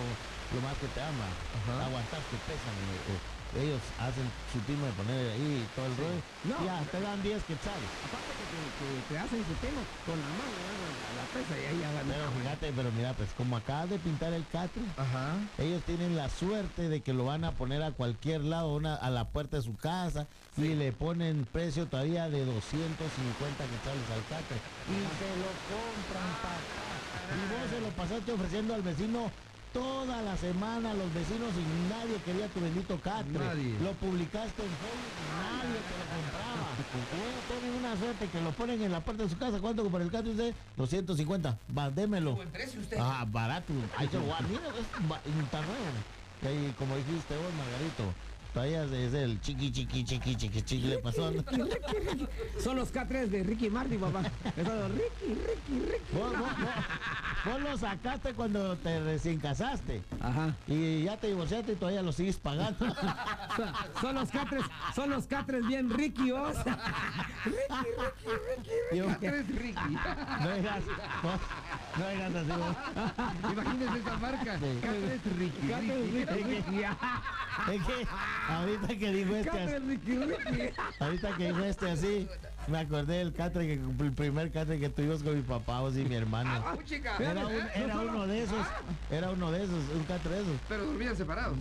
lo 0.52 0.62
más 0.62 0.78
que 0.78 0.88
te 0.90 1.02
ama. 1.02 1.38
Aguantar 1.82 2.24
pesan. 2.46 2.76
eh, 2.90 3.04
eh, 3.08 3.22
ellos 3.52 3.94
hacen 3.98 4.32
su 4.46 4.62
timo 4.62 4.86
de 4.86 4.94
poner 4.94 5.32
ahí 5.32 5.68
todo 5.74 5.88
el 5.88 5.98
rollo. 5.98 6.24
No. 6.44 6.64
Ya, 6.66 6.86
te 6.86 7.00
dan 7.02 7.22
10 7.22 7.44
quetzales. 7.44 7.90
Aparte 8.04 8.34
que, 8.36 8.48
que- 8.48 8.74
que 8.78 9.04
te 9.08 9.18
hacen 9.18 9.44
su 9.46 9.56
tema 9.56 9.82
con 10.06 10.22
la 10.22 10.30
mano, 10.34 10.58
agarran 10.60 11.16
la, 11.16 11.26
pesa 11.28 11.60
y 11.60 11.66
ahí 11.66 11.84
hagan. 11.84 12.08
Pero 12.08 12.32
fíjate, 12.32 12.74
pero 12.74 12.92
mira, 12.92 13.14
pues 13.16 13.34
como 13.34 13.56
acabas 13.58 13.90
de 13.90 14.00
pintar 14.00 14.34
el 14.34 14.48
catre, 14.48 14.84
Ajá. 14.98 15.40
ellos 15.58 15.84
tienen 15.84 16.16
la 16.16 16.30
suerte 16.30 16.90
de 16.90 17.02
que 17.02 17.14
lo 17.14 17.26
van 17.26 17.44
a 17.44 17.52
poner 17.54 17.82
a 17.84 17.92
cualquier 17.92 18.42
lado, 18.44 18.76
una, 18.76 18.96
a 18.96 19.10
la 19.10 19.30
puerta 19.32 19.58
de 19.58 19.64
su 19.64 19.76
casa, 19.78 20.28
y 20.58 20.76
le 20.76 20.92
ponen 20.94 21.46
precio 21.46 21.88
todavía 21.88 22.30
de 22.30 22.44
250 22.46 23.68
quetzales 23.68 24.10
al 24.10 24.26
catre. 24.28 24.62
Y 24.88 25.18
se 25.18 25.36
lo 25.38 25.48
compran, 25.68 26.24
papá. 26.42 26.62
Y 27.36 27.62
vos 27.62 27.70
se 27.70 27.80
lo 27.82 27.90
pasaste 27.96 28.32
ofreciendo 28.32 28.74
al 28.74 28.82
vecino 28.84 29.32
toda 29.74 30.22
la 30.22 30.38
semana, 30.38 30.94
los 30.94 31.14
vecinos, 31.14 31.52
y 31.56 31.90
nadie 31.90 32.16
quería 32.26 32.48
tu 32.48 32.62
bendito 32.62 33.00
catre. 33.00 33.32
Nadie. 33.32 33.78
Lo 33.80 33.94
publicaste 33.94 34.64
en 34.64 34.70
Facebook 34.70 35.16
y 35.20 35.28
nadie 35.40 35.80
te 35.80 35.94
lo 36.00 36.06
compraba. 36.16 36.70
Ellos 37.20 37.44
tienen 37.48 37.80
una 37.80 37.98
suerte 37.98 38.28
que 38.28 38.42
lo 38.42 38.52
ponen 38.52 38.82
en 38.82 38.92
la 38.92 39.00
puerta 39.02 39.24
de 39.24 39.30
su 39.30 39.38
casa. 39.38 39.60
¿Cuánto 39.60 39.90
por 39.90 40.02
el 40.02 40.12
catre 40.12 40.32
usted? 40.32 40.56
250. 40.78 41.58
Va, 41.78 41.90
démelo. 41.90 42.36
Buen 42.36 42.50
precio 42.50 42.80
usted. 42.80 42.98
Ah, 43.00 43.26
barato. 43.28 43.74
Ahí 43.98 44.08
Mira, 44.08 44.20
es 44.20 45.52
nuevo. 45.62 46.00
Y 46.42 46.72
como 46.74 46.96
dijiste 46.96 47.36
vos, 47.36 47.54
Margarito, 47.58 48.14
todavía 48.60 48.84
es 48.84 49.14
el 49.14 49.40
chiqui, 49.40 49.72
chiqui, 49.72 50.04
chiqui, 50.04 50.36
chiqui, 50.36 50.62
chiqui, 50.62 50.88
le 50.88 50.98
pasó. 51.00 51.32
Son 52.62 52.76
los 52.76 52.90
catres 52.90 53.32
de 53.32 53.42
Ricky 53.44 53.70
Martin, 53.70 54.00
papá. 54.02 54.22
Los 54.58 54.92
Ricky, 54.92 55.34
Ricky, 55.34 55.80
Ricky. 55.86 56.04
Vos, 56.14 56.32
vos, 56.38 56.40
vos- 56.42 57.54
vos 57.54 57.62
lo 57.62 57.78
sacaste 57.78 58.34
cuando 58.34 58.76
te 58.78 59.00
recién 59.00 59.40
casaste. 59.40 60.02
Ajá. 60.20 60.54
Y 60.68 61.04
ya 61.04 61.16
te 61.16 61.28
divorciaste 61.28 61.72
y 61.72 61.76
todavía 61.76 62.02
lo 62.02 62.12
sigues 62.12 62.36
pagando. 62.38 62.86
Son, 63.56 63.74
son 64.02 64.16
los 64.16 64.30
catres, 64.30 64.64
son 64.96 65.10
los 65.10 65.26
catres 65.26 65.66
bien 65.66 65.90
Ricky, 65.90 66.32
vos. 66.32 66.56
Yo- 68.94 69.08
Catres 69.08 69.48
Ricky. 69.48 69.80
no 70.44 70.56
digas, 70.56 70.84
no 71.98 72.10
digas 72.10 72.36
así 72.36 72.52
vos. 72.52 72.76
Imagínese 73.54 74.00
esa 74.00 74.18
marca. 74.18 74.52
Catres 74.54 75.38
Ricky. 75.38 75.68
Catres 75.68 76.12
Ricky. 76.12 76.26
Ricky, 76.26 76.44
Ricky. 76.44 76.82
Es 77.70 77.84
que 77.86 78.08
ahorita 78.50 78.88
que 78.88 79.12
dijo 79.12 79.36
este 79.36 80.74
ahorita 81.00 81.36
que 81.38 81.46
dijo 81.48 81.60
este 81.64 81.90
así, 81.92 82.28
me 82.68 82.80
acordé 82.80 83.18
del 83.20 83.34
catre 83.34 83.66
que 83.68 83.74
el 84.04 84.12
primer 84.14 84.52
catre 84.52 84.80
que 84.80 84.90
tuvimos 84.90 85.24
con 85.24 85.36
mi 85.36 85.42
papá 85.42 85.80
vos 85.82 85.96
y 85.98 86.04
mi 86.06 86.16
hermano. 86.16 86.50
Ah, 86.54 86.76
chica. 86.86 87.16
Era, 87.20 87.46
un- 87.48 87.54
era 87.76 88.00
uno 88.00 88.28
de 88.28 88.44
esos, 88.44 88.66
era 89.10 89.32
uno 89.32 89.52
de 89.52 89.64
esos, 89.64 89.84
un 89.96 90.04
catre 90.04 90.32
de 90.36 90.42
esos. 90.42 90.56
Pero 90.68 90.86
dormían 90.86 91.16
separados. 91.16 91.58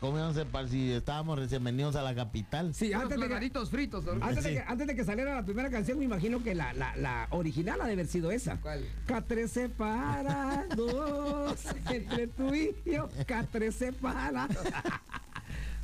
¿Cómo 0.00 0.18
íbamos 0.18 0.36
a 0.36 0.40
separar 0.40 0.68
si 0.68 0.92
estábamos 0.92 1.38
recién 1.38 1.64
venidos 1.64 1.96
a 1.96 2.02
la 2.02 2.14
capital? 2.14 2.74
Sí, 2.74 2.92
antes 2.92 3.18
de, 3.18 3.28
que, 3.28 3.50
fritos. 3.66 4.04
dormían. 4.04 4.28
antes, 4.28 4.44
de 4.44 4.50
Sí. 4.50 4.56
que, 4.56 4.62
antes 4.66 4.86
de 4.86 4.94
que 4.94 5.04
saliera 5.04 5.34
la 5.34 5.42
primera 5.44 5.70
canción, 5.70 5.98
me 5.98 6.04
imagino 6.04 6.42
que 6.42 6.54
la, 6.54 6.72
la, 6.74 6.94
la 6.96 7.26
original 7.30 7.80
ha 7.80 7.86
de 7.86 7.92
haber 7.94 8.06
sido 8.06 8.30
esa. 8.30 8.56
¿Cuál? 8.60 8.84
Catres 9.06 9.52
separados 9.52 10.66
entre 11.90 12.26
tú 12.28 12.54
y 12.54 12.74
yo, 12.84 13.08
catres 13.26 13.74
separados. 13.76 14.56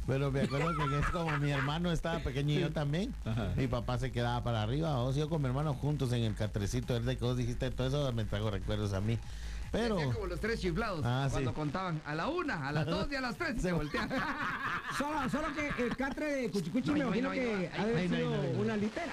Pero 0.06 0.30
me 0.32 0.40
acuerdo 0.42 0.74
que 0.88 0.98
es 0.98 1.06
como 1.06 1.38
mi 1.38 1.50
hermano 1.50 1.92
estaba 1.92 2.18
pequeño 2.18 2.54
y 2.54 2.60
yo 2.60 2.72
también. 2.72 3.14
Mi 3.56 3.66
papá 3.68 3.98
se 3.98 4.10
quedaba 4.12 4.42
para 4.42 4.62
arriba, 4.62 4.96
vos 4.96 5.16
y 5.16 5.20
yo 5.20 5.28
con 5.28 5.40
mi 5.42 5.48
hermano 5.48 5.74
juntos 5.74 6.12
en 6.12 6.22
el 6.24 6.34
catrecito. 6.34 6.98
Desde 6.98 7.16
que 7.16 7.24
vos 7.24 7.36
dijiste 7.36 7.70
todo 7.70 7.86
eso, 7.86 8.12
me 8.12 8.24
trajo 8.24 8.50
recuerdos 8.50 8.92
a 8.92 9.00
mí. 9.00 9.18
Pero 9.70 9.96
como 10.12 10.26
los 10.26 10.38
tres 10.38 10.60
chiflados. 10.60 11.00
Ah, 11.02 11.28
cuando 11.30 11.50
sí. 11.50 11.56
contaban 11.56 12.02
a 12.04 12.14
la 12.14 12.28
una, 12.28 12.68
a 12.68 12.72
las 12.72 12.84
dos 12.84 13.08
y 13.10 13.14
a 13.14 13.22
las 13.22 13.36
tres. 13.38 13.56
Se 13.62 13.72
voltean. 13.72 14.10
Solo, 14.98 15.26
solo 15.30 15.46
que 15.54 15.84
el 15.84 15.96
catre 15.96 16.26
de 16.42 16.50
Cuchicuchi 16.50 16.90
No, 16.90 16.94
me 16.94 17.00
no, 17.00 17.06
imagino 17.06 17.28
no, 17.28 17.34
que 17.34 17.70
no, 17.78 17.82
ha 17.82 17.86
de 17.86 18.08
sido 18.08 18.30
no, 18.36 18.42
ahí 18.42 18.52
no. 18.52 18.60
una 18.60 18.76
litera. 18.76 19.12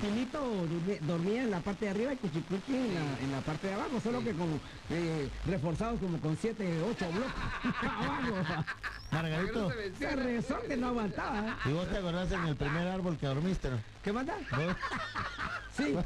Finito 0.00 0.40
dormía, 0.40 0.98
dormía 1.02 1.42
en 1.42 1.50
la 1.50 1.60
parte 1.60 1.84
de 1.84 1.90
arriba 1.90 2.14
y 2.14 2.16
Cuchicuchi 2.16 2.74
en 2.74 2.94
la, 2.94 3.00
en 3.22 3.32
la 3.32 3.40
parte 3.42 3.66
de 3.66 3.74
abajo, 3.74 4.00
solo 4.02 4.24
que 4.24 4.32
como 4.32 4.58
eh, 4.88 5.28
reforzados 5.46 6.00
como 6.00 6.18
con 6.18 6.34
siete, 6.38 6.80
ocho 6.90 7.04
bloques 7.12 7.32
abajo. 7.82 8.64
Margarito, 9.10 9.70
Se 9.98 10.16
rezó 10.16 10.60
que 10.68 10.76
no 10.76 10.88
aguantaba. 10.88 11.38
¿eh? 11.40 11.52
¿y 11.66 11.72
vos 11.72 11.88
te 11.88 11.96
acordás 11.98 12.30
en 12.32 12.44
el 12.46 12.56
primer 12.56 12.86
árbol 12.88 13.16
que 13.16 13.26
dormiste, 13.26 13.70
no? 13.70 13.78
¿Qué 14.02 14.12
manda? 14.12 14.34
¿Vos? 14.50 14.76
Sí. 15.76 15.96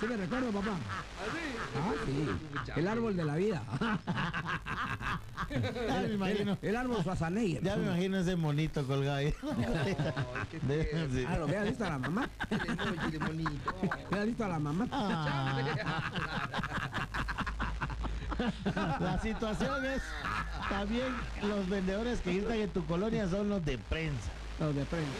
Sí 0.00 0.06
me 0.06 0.16
recuerdo, 0.16 0.50
papá. 0.52 0.70
Ah, 0.70 1.92
sí. 2.06 2.28
El 2.76 2.88
árbol 2.88 3.16
de 3.16 3.24
la 3.24 3.34
vida. 3.36 3.62
Ya 5.50 6.00
me 6.06 6.14
imagino. 6.14 6.58
El, 6.62 6.68
el 6.68 6.76
árbol 6.76 6.98
Schwarzenegger. 7.00 7.62
Ya 7.62 7.76
me 7.76 7.86
imagino 7.86 8.18
ese 8.18 8.36
monito 8.36 8.86
colgado 8.86 9.16
ahí. 9.16 9.34
De- 10.62 11.08
sí. 11.12 11.24
Ah, 11.28 11.36
¿lo 11.38 11.44
había 11.44 11.62
visto 11.64 11.84
a 11.84 11.90
la 11.90 11.98
mamá? 11.98 12.28
¿Había 14.10 14.24
visto 14.24 14.44
a 14.44 14.48
la 14.48 14.58
mamá? 14.58 14.86
Ah. 14.92 15.64
La 19.00 19.18
situación 19.20 19.84
es 19.84 20.02
también 20.68 21.14
los 21.42 21.68
vendedores 21.68 22.20
que 22.20 22.34
gritan 22.34 22.56
en 22.58 22.70
tu 22.70 22.84
colonia 22.86 23.28
son 23.28 23.48
los 23.48 23.64
de 23.64 23.78
prensa. 23.78 24.30
Los 24.60 24.74
de 24.74 24.84
prensa. 24.84 25.10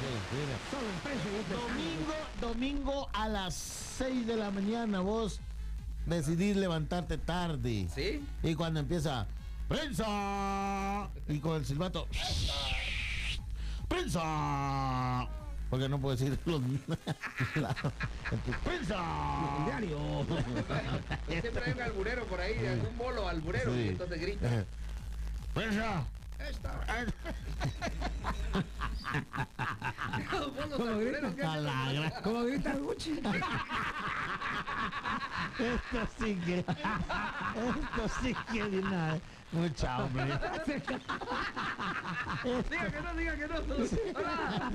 Domingo, 1.51 2.15
domingo 2.41 3.09
a 3.13 3.29
las 3.29 3.55
6 3.55 4.27
de 4.27 4.37
la 4.37 4.51
mañana 4.51 5.01
vos 5.01 5.41
decidís 6.07 6.57
levantarte 6.57 7.19
tarde. 7.19 7.89
¿Sí? 7.95 8.25
Y 8.43 8.55
cuando 8.55 8.81
empieza 8.81 9.27
prensa 9.69 11.09
y 11.29 11.39
con 11.41 11.57
el 11.57 11.67
silbato 11.67 12.09
prensa 13.89 15.29
porque 15.71 15.89
no 15.89 15.99
puedo 15.99 16.17
decir 16.17 16.39
los 16.47 16.61
prensa 18.65 18.97
diario. 19.67 19.99
Siempre 21.29 21.63
hay 21.67 21.73
un 21.73 21.83
alburero 21.83 22.25
por 22.27 22.41
ahí, 22.41 22.67
algún 22.67 22.97
bolo 22.97 23.29
alburero, 23.29 23.73
Sí. 23.75 23.81
y 23.81 23.89
entonces 23.89 24.21
grita. 24.21 24.65
prensa 25.55 26.05
Bolos 30.31 30.77
¿Cómo 30.77 30.89
albureros, 30.91 31.35
¿qué 31.35 31.43
a 31.43 31.51
hacen? 31.53 31.65
la 31.65 31.93
gran- 31.93 32.23
Como 32.23 32.45
grita 32.45 32.75
Gucci. 32.77 33.21
esto 35.59 36.09
sí 36.21 36.35
que 36.47 36.59
esto 36.61 38.09
sí 38.23 38.37
que 38.53 38.63
vez. 39.13 39.23
Mucha 39.53 40.05
hombre 40.05 40.25
Diga 42.71 42.91
que 42.91 43.01
no, 43.01 43.15
diga 43.15 43.37
que 43.37 43.47
no. 43.49 43.55
Hola. 44.19 44.71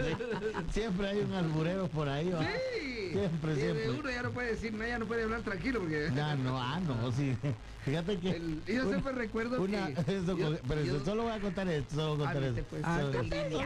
siempre 0.71 1.07
hay 1.07 1.19
un 1.19 1.33
alburero 1.33 1.87
por 1.87 2.09
ahí 2.09 2.29
¿va? 2.31 2.41
Sí. 2.41 3.09
Siempre, 3.13 3.53
Y 3.53 3.55
siempre. 3.57 3.89
Uno 3.91 4.09
ya 4.09 4.23
no 4.23 4.31
puede 4.31 4.47
decir, 4.53 4.73
no, 4.73 4.87
ya 4.87 4.97
no 4.97 5.05
puede 5.05 5.23
hablar 5.23 5.41
tranquilo 5.43 5.79
porque. 5.81 6.09
Ya 6.15 6.35
no, 6.35 6.59
ah, 6.59 6.79
no, 6.79 7.11
sí. 7.11 7.37
Fíjate 7.85 8.17
que. 8.17 8.29
El- 8.31 8.63
yo 8.65 8.87
siempre 8.89 9.11
recuerdo 9.13 9.61
una, 9.61 9.93
que- 9.93 10.01
eso, 10.17 10.35
yo- 10.35 10.57
pero 10.67 10.81
yo- 10.83 11.05
solo 11.05 11.23
voy 11.23 11.31
a 11.33 11.39
contar 11.39 11.67
esto, 11.67 11.93
solo 11.95 12.15
voy 12.17 12.25
a 12.25 12.29
Ah, 12.29 12.33
contar 12.33 12.49
esto. 12.49 12.65
pues, 12.71 12.81
Ah, 12.83 12.97
solo, 13.01 13.11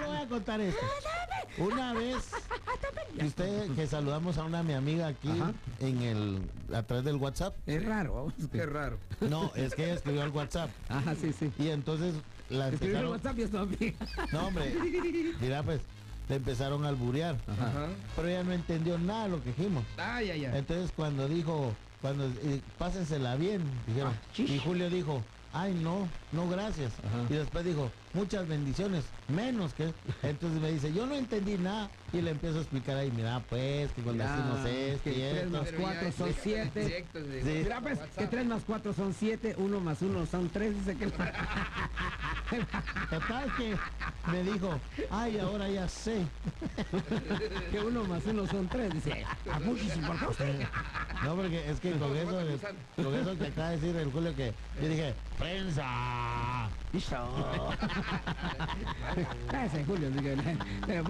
voy 0.07 0.17
a 0.17 0.27
contar 0.27 0.59
esto. 0.61 0.81
Una 1.59 1.93
vez, 1.93 2.29
que 3.17 3.25
usted, 3.25 3.71
que 3.73 3.87
saludamos 3.87 4.37
a 4.37 4.43
una 4.43 4.63
mi 4.63 4.73
amiga 4.73 5.07
aquí 5.07 5.29
Ajá. 5.29 5.53
en 5.79 6.01
el, 6.01 6.41
a 6.75 6.83
través 6.83 7.05
del 7.05 7.15
WhatsApp. 7.15 7.55
Es 7.65 7.83
raro. 7.85 8.15
vamos. 8.15 8.33
Qué 8.51 8.65
raro. 8.65 8.97
No, 9.21 9.51
es 9.55 9.73
que 9.75 9.85
ella 9.85 9.93
escribió 9.93 10.23
al 10.23 10.29
WhatsApp. 10.31 10.69
Ajá, 10.97 11.15
sí, 11.15 11.33
sí. 11.33 11.51
Y 11.59 11.69
entonces 11.69 12.13
la 12.49 12.69
empezaron. 12.69 13.11
WhatsApp. 13.11 13.37
No, 14.31 14.47
hombre. 14.47 14.75
Mira, 15.41 15.63
pues, 15.63 15.81
le 16.29 16.35
empezaron 16.35 16.85
a 16.85 16.89
alburear. 16.89 17.35
Ajá. 17.47 17.87
Pero 18.15 18.27
ella 18.27 18.43
no 18.43 18.51
entendió 18.51 18.97
nada 18.97 19.23
de 19.23 19.29
lo 19.29 19.43
que 19.43 19.49
dijimos. 19.49 19.83
Entonces 20.57 20.91
cuando 20.95 21.27
dijo, 21.27 21.73
cuando 22.01 22.25
eh, 22.25 22.61
pásensela 22.77 23.35
bien, 23.35 23.61
dijeron. 23.87 24.13
Ah, 24.13 24.41
y 24.41 24.59
Julio 24.59 24.89
dijo, 24.89 25.23
ay 25.53 25.73
no, 25.73 26.07
no 26.31 26.49
gracias. 26.49 26.91
Y 27.29 27.33
después 27.33 27.65
dijo, 27.65 27.91
muchas 28.13 28.47
bendiciones, 28.47 29.05
menos 29.27 29.73
que. 29.73 29.93
Entonces 30.23 30.61
me 30.61 30.71
dice, 30.71 30.93
yo 30.93 31.05
no 31.05 31.15
entendí 31.15 31.57
nada. 31.57 31.89
Y 32.13 32.21
le 32.21 32.31
empiezo 32.31 32.59
a 32.59 32.61
explicar 32.61 32.95
ahí, 32.97 33.11
mira 33.11 33.41
pues, 33.49 33.91
que 33.91 34.01
cuando 34.01 34.23
hacemos 34.23 34.65
esto 34.65 35.03
que 35.03 35.11
y 35.11 35.15
tres 35.15 35.33
esto. 35.43 35.49
más 35.57 35.63
Pero 35.65 35.77
cuatro 35.81 36.03
ya 36.09 36.11
son 36.13 36.29
es- 36.29 36.35
siete. 36.41 36.79
directos 36.85 37.27
de 37.27 37.41
Sí. 37.43 37.49
Mira, 37.63 37.81
pues, 37.81 37.99
que 38.17 38.27
3 38.27 38.45
más 38.45 38.63
4 38.65 38.93
son 38.93 39.13
7, 39.13 39.55
1 39.57 39.79
más 39.81 40.01
1 40.01 40.25
son 40.25 40.49
3, 40.49 40.73
dice 40.85 40.97
que... 40.97 41.07
Total 43.09 43.51
que 43.57 43.77
me 44.31 44.43
dijo, 44.43 44.79
ay, 45.11 45.37
ahora 45.39 45.67
ya 45.69 45.87
sé. 45.87 46.25
que 47.71 47.79
1 47.79 48.03
más 48.05 48.25
1 48.25 48.47
son 48.47 48.67
3, 48.67 48.93
dice, 48.93 49.25
a 49.51 49.59
muchísimo, 49.59 50.07
¿por 50.07 50.19
qué 50.19 50.25
usted? 50.27 50.67
No, 51.23 51.35
porque 51.35 51.69
es 51.69 51.79
que 51.79 51.91
con 51.93 52.15
eso, 52.15 52.39
con 52.95 53.15
eso 53.15 53.37
que 53.37 53.47
acaba 53.47 53.69
de 53.71 53.77
decir 53.77 53.95
el 53.95 54.11
Julio 54.11 54.35
que 54.35 54.53
yo 54.81 54.87
dije, 54.87 55.13
prensa. 55.37 56.69
Ese 59.65 59.85
Julio, 59.85 60.09
así 60.09 60.19
que, 60.19 60.33
eh, 60.33 61.01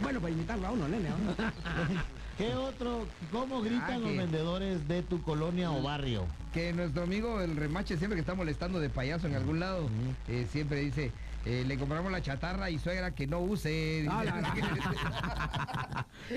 bueno, 0.00 0.17
bueno, 0.18 0.20
para 0.20 0.30
imitarlo 0.32 0.66
a 0.66 0.70
uno, 0.72 0.88
nene. 0.88 1.08
¿Qué 2.38 2.54
otro, 2.54 3.06
cómo 3.32 3.60
gritan 3.62 3.94
Ah, 3.94 3.98
los 3.98 4.16
vendedores 4.16 4.86
de 4.86 5.02
tu 5.02 5.20
colonia 5.22 5.72
o 5.72 5.82
barrio? 5.82 6.24
Que 6.52 6.72
nuestro 6.72 7.02
amigo 7.02 7.40
el 7.40 7.56
remache 7.56 7.96
siempre 7.96 8.16
que 8.16 8.20
está 8.20 8.34
molestando 8.34 8.78
de 8.78 8.88
payaso 8.90 9.26
en 9.26 9.34
algún 9.34 9.58
lado, 9.58 9.88
eh, 10.28 10.46
siempre 10.50 10.80
dice, 10.80 11.10
eh, 11.44 11.64
le 11.66 11.78
compramos 11.78 12.10
la 12.12 12.20
chatarra 12.20 12.70
y 12.70 12.78
suegra 12.78 13.14
que 13.14 13.26
no 13.26 13.40
use. 13.40 14.06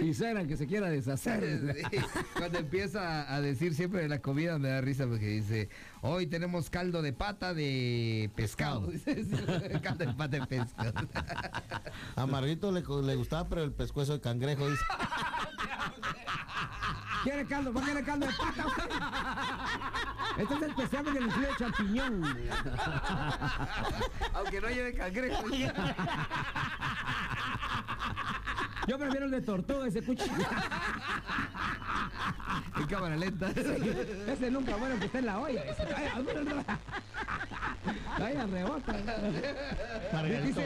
Y 0.02 0.14
suena 0.14 0.46
que 0.46 0.56
se 0.56 0.68
quiera 0.68 0.90
deshacer. 0.90 1.76
Sí, 1.92 1.98
Cuando 2.38 2.60
empieza 2.60 3.34
a 3.34 3.42
decir 3.42 3.74
siempre 3.76 4.02
de 4.02 4.08
la 4.08 4.20
comida 4.20 4.58
me 4.58 4.70
da 4.70 4.80
risa 4.80 5.06
porque 5.06 5.28
dice, 5.28 5.70
hoy 6.02 6.28
tenemos 6.28 6.70
caldo 6.70 7.02
de 7.02 7.12
pata 7.14 7.54
de 7.54 8.30
pescado. 8.36 8.90
Caldo 9.82 10.06
de 10.06 10.14
pata 10.14 10.40
de 10.40 10.46
pescado. 10.48 10.94
A 12.16 12.26
Marguito 12.26 12.72
le, 12.72 12.82
le 12.82 13.16
gustaba, 13.16 13.50
pero 13.50 13.64
el 13.64 13.74
pescuezo 13.74 14.14
de 14.14 14.22
cangrejo 14.22 14.70
dice. 14.70 14.84
¿Quiere 17.24 17.46
caldo? 17.46 17.74
¿Va 17.74 17.82
a 17.82 17.86
querer 17.86 18.06
caldo 18.06 18.26
de 18.26 18.34
pata? 18.34 18.66
usted? 18.68 18.90
Este 20.38 20.54
es 20.54 20.62
el 20.62 20.70
especial 20.70 21.04
porque 21.04 21.20
le 21.20 21.26
incluye 21.28 21.48
champiñón. 21.58 22.38
Aunque 24.34 24.62
no 24.62 24.70
lleve 24.70 24.94
cangrejo. 24.94 25.44
Yo 28.88 28.98
prefiero 28.98 29.26
el 29.26 29.32
de 29.32 29.42
tortuga, 29.42 29.88
ese 29.88 30.02
cuchillo. 30.02 30.48
En 32.78 32.86
cámara 32.88 33.16
lenta. 33.16 33.50
Ese 33.52 34.50
nunca 34.50 34.76
bueno 34.78 34.98
que 34.98 35.06
esté 35.06 35.20
en 35.20 35.26
la 35.28 35.40
olla. 35.40 35.62
Vaya, 38.22 38.46
rebota. 38.46 38.94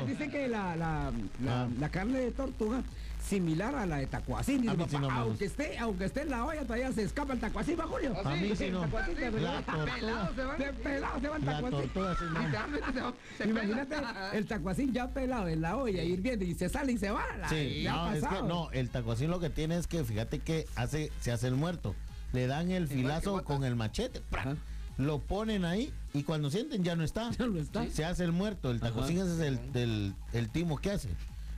Dice, 0.08 0.30
que 0.30 0.48
la, 0.48 0.76
la, 0.76 1.12
la, 1.44 1.64
Ah. 1.64 1.68
la 1.80 1.90
carne 1.90 2.20
de 2.20 2.32
tortuga 2.32 2.82
similar 3.28 3.74
a 3.76 3.86
la 3.88 3.98
de 3.98 4.06
tacuacín. 4.06 4.62
Dice, 4.62 4.70
A 4.72 4.74
mí 4.76 4.80
papá, 4.84 4.90
sí 4.92 4.98
no 5.02 5.10
me 5.10 5.18
aunque, 5.18 5.46
esté, 5.46 5.78
aunque 5.80 6.06
esté 6.06 6.22
en 6.22 6.30
la 6.30 6.46
olla, 6.46 6.62
todavía 6.62 6.92
se 6.92 7.04
escapa 7.04 7.34
el 7.34 7.40
tacuacín, 7.40 7.80
¿va, 7.80 7.84
Julio? 7.88 8.14
¿Ah, 8.24 8.32
A 8.32 8.36
mí 8.36 8.56
sí 8.56 8.70
no. 8.70 8.82
tacuacín 8.82 9.16
se 9.16 9.30
van. 9.32 10.58
De 10.60 10.74
pelado 10.74 11.20
se 11.20 11.28
va 11.30 11.38
el 11.38 11.46
La 11.46 11.52
tacuacín. 11.54 11.80
tortuga 11.80 12.16
sí 12.20 12.26
no. 12.32 12.40
Literalmente 12.40 12.94
se 12.94 13.02
va- 13.02 13.14
se 13.38 13.44
Imagínate 13.50 13.96
el 14.34 14.46
tacuacín 14.46 14.94
ya 14.94 15.08
pelado 15.08 15.48
en 15.48 15.62
la 15.62 15.76
olla, 15.78 16.04
hirviendo 16.04 16.46
y 16.46 16.54
se 16.54 16.70
sale 16.70 16.92
y 16.92 16.98
se 17.00 17.10
va. 17.10 17.24
la- 17.40 17.50
Sí, 17.50 17.84
no, 17.88 18.14
es 18.14 18.24
que 18.24 18.42
no, 18.44 18.70
el 18.72 18.90
tacuacín 18.90 19.32
lo 19.32 19.40
que 19.40 19.50
tiene 19.50 19.78
es 19.78 19.88
que 19.88 20.04
fíjate 20.04 20.40
que 20.40 20.68
hace, 20.76 21.12
se 21.22 21.32
hace 21.32 21.48
el 21.48 21.56
muerto. 21.56 21.96
Le 22.32 22.46
dan 22.48 22.70
el 22.72 22.88
filazo 22.88 23.44
con 23.44 23.64
el 23.64 23.76
machete. 23.76 24.22
¡pra! 24.30 24.56
Lo 24.98 25.20
ponen 25.20 25.66
ahí 25.66 25.94
y 26.14 26.24
cuando 26.24 26.50
sienten 26.50 26.84
ya 26.84 26.96
no 26.96 27.04
está. 27.04 27.32
Ya 27.38 27.48
no 27.48 27.60
está. 27.60 27.90
Se 27.90 28.06
hace 28.06 28.24
el 28.24 28.32
muerto. 28.32 28.72
El 28.72 28.80
tacuacín 28.80 29.18
ese 29.18 29.34
es 29.34 29.60
el, 29.76 30.16
el 30.34 30.50
timo 30.50 30.78
que 30.78 30.92
hace. 30.92 31.10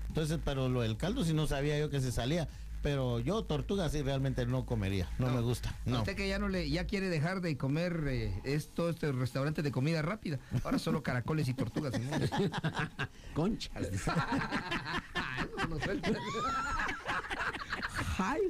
Entonces, 0.08 0.40
pero 0.44 0.70
lo 0.70 0.82
del 0.82 0.98
caldo 0.98 1.24
sí 1.24 1.34
no 1.34 1.46
sabía 1.48 1.78
yo 1.78 1.90
que 1.90 2.02
se 2.02 2.12
salía. 2.12 2.48
Pero 2.84 3.20
yo 3.20 3.44
tortuga 3.44 3.90
sí 3.90 4.02
realmente 4.02 4.46
no 4.46 4.66
comería. 4.66 5.10
No, 5.18 5.30
me 5.30 5.42
gusta. 5.42 5.76
No. 5.86 6.00
Usted 6.00 6.16
que 6.16 6.28
ya 6.30 6.40
no 6.40 6.48
le, 6.48 6.70
ya 6.70 6.86
quiere 6.86 7.10
dejar 7.10 7.42
de 7.42 7.58
comer 7.58 8.04
eh, 8.08 8.34
esto, 8.44 8.90
este 8.90 9.12
restaurante 9.12 9.64
de 9.64 9.72
comida 9.72 10.02
rápida. 10.02 10.40
Ahora 10.64 10.80
solo 10.80 11.02
caracoles 11.04 11.48
y 11.48 11.54
tortugas. 11.54 11.94
¿no? 12.00 12.10
Conchas. 13.34 13.84
Eso 13.84 14.14
no 15.70 15.80
suelta. 15.80 16.12
Ay. 18.20 18.42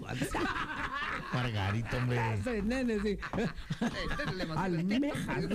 Margarito, 1.33 1.97
hombre. 1.97 2.19
Nene, 2.63 2.99
sí. 3.01 3.17
Este 3.79 4.51
Almejas. 4.55 5.43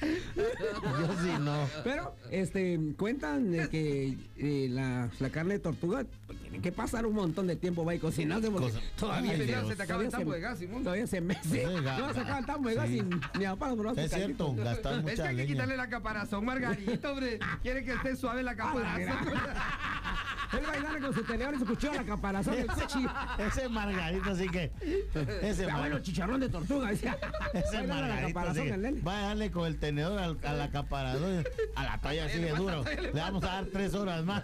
Yo 0.00 1.08
sí 1.22 1.30
no. 1.40 1.68
Pero, 1.82 2.14
este, 2.30 2.78
cuentan 2.98 3.50
de 3.52 3.68
que 3.70 4.16
eh, 4.36 4.66
la, 4.70 5.08
la 5.18 5.30
carne 5.30 5.54
de 5.54 5.60
tortuga 5.60 6.04
pues, 6.26 6.38
tiene 6.40 6.60
que 6.60 6.72
pasar 6.72 7.06
un 7.06 7.14
montón 7.14 7.46
de 7.46 7.56
tiempo 7.56 7.84
va 7.84 7.94
y 7.94 7.98
cocinarse 7.98 8.50
porque 8.50 8.68
Cosa- 8.70 8.80
todavía 8.98 9.30
Ay, 9.32 9.38
se, 9.38 9.46
te 9.46 9.52
acaba 9.54 10.02
el 10.02 10.10
todavía 10.10 10.10
tambo 10.10 10.30
se- 10.32 10.36
de 10.36 10.40
gas, 10.42 10.58
Simón. 10.58 10.82
Todavía 10.84 11.06
se 11.06 11.20
mece. 11.20 11.48
Sí, 11.48 11.62
No, 11.98 12.12
se 12.12 12.20
acaba 12.20 12.38
el 12.38 12.46
tambo 12.46 12.68
de 12.68 12.74
gas 12.74 12.88
sí. 12.88 12.96
y 12.98 13.56
palo, 13.56 13.76
pero 13.76 13.90
hace 13.90 14.04
Es 14.04 14.12
cierto, 14.12 14.54
gastar 14.54 14.92
Es 14.94 15.04
que 15.04 15.10
mucha 15.10 15.22
hay 15.28 15.36
que 15.36 15.42
leña. 15.42 15.52
quitarle 15.54 15.76
la 15.76 15.88
caparazón, 15.88 16.44
Margarito, 16.44 17.12
hombre. 17.12 17.38
Quiere 17.62 17.84
que 17.84 17.92
esté 17.92 18.16
suave 18.16 18.42
la 18.42 18.54
caparazón. 18.56 19.14
Él 20.52 20.60
va 20.68 20.72
a 20.72 20.80
darle 20.80 21.00
con 21.00 21.14
su 21.14 21.22
tenedor 21.24 21.54
y 21.54 21.58
su 21.58 21.66
cuchillo 21.66 21.92
a 21.92 21.96
la 21.96 22.04
caparazón. 22.04 22.54
cuchi. 22.66 23.06
Ese 23.38 23.68
Margarito, 23.68 24.30
así 24.30 24.48
que. 24.48 24.72
Ese 24.82 25.10
Está 25.14 25.62
bueno, 25.64 25.72
Margarito. 25.78 25.98
chicharrón 26.00 26.40
de 26.40 26.48
tortuga. 26.48 26.88
Decía. 26.90 27.16
Ese 27.52 27.76
Va 27.76 27.80
a 27.80 27.82
la 27.86 27.94
Margarito, 28.08 28.24
así 28.24 28.32
caparazón 28.34 28.64
que 28.66 28.74
el 28.74 28.82
nene. 28.82 29.00
va 29.02 29.18
a 29.18 29.22
darle 29.28 29.50
con 29.50 29.66
el 29.66 29.78
tenedor 29.78 30.18
al, 30.18 30.38
al 30.44 30.60
acaparador, 30.60 31.50
a 31.76 31.82
la 31.84 31.98
toalla 31.98 32.24
así 32.26 32.38
de 32.38 32.50
duro. 32.52 32.84
Le 32.84 33.12
vamos 33.12 33.42
a 33.44 33.46
dar 33.46 33.64
tres 33.66 33.94
horas 33.94 34.24
más. 34.24 34.42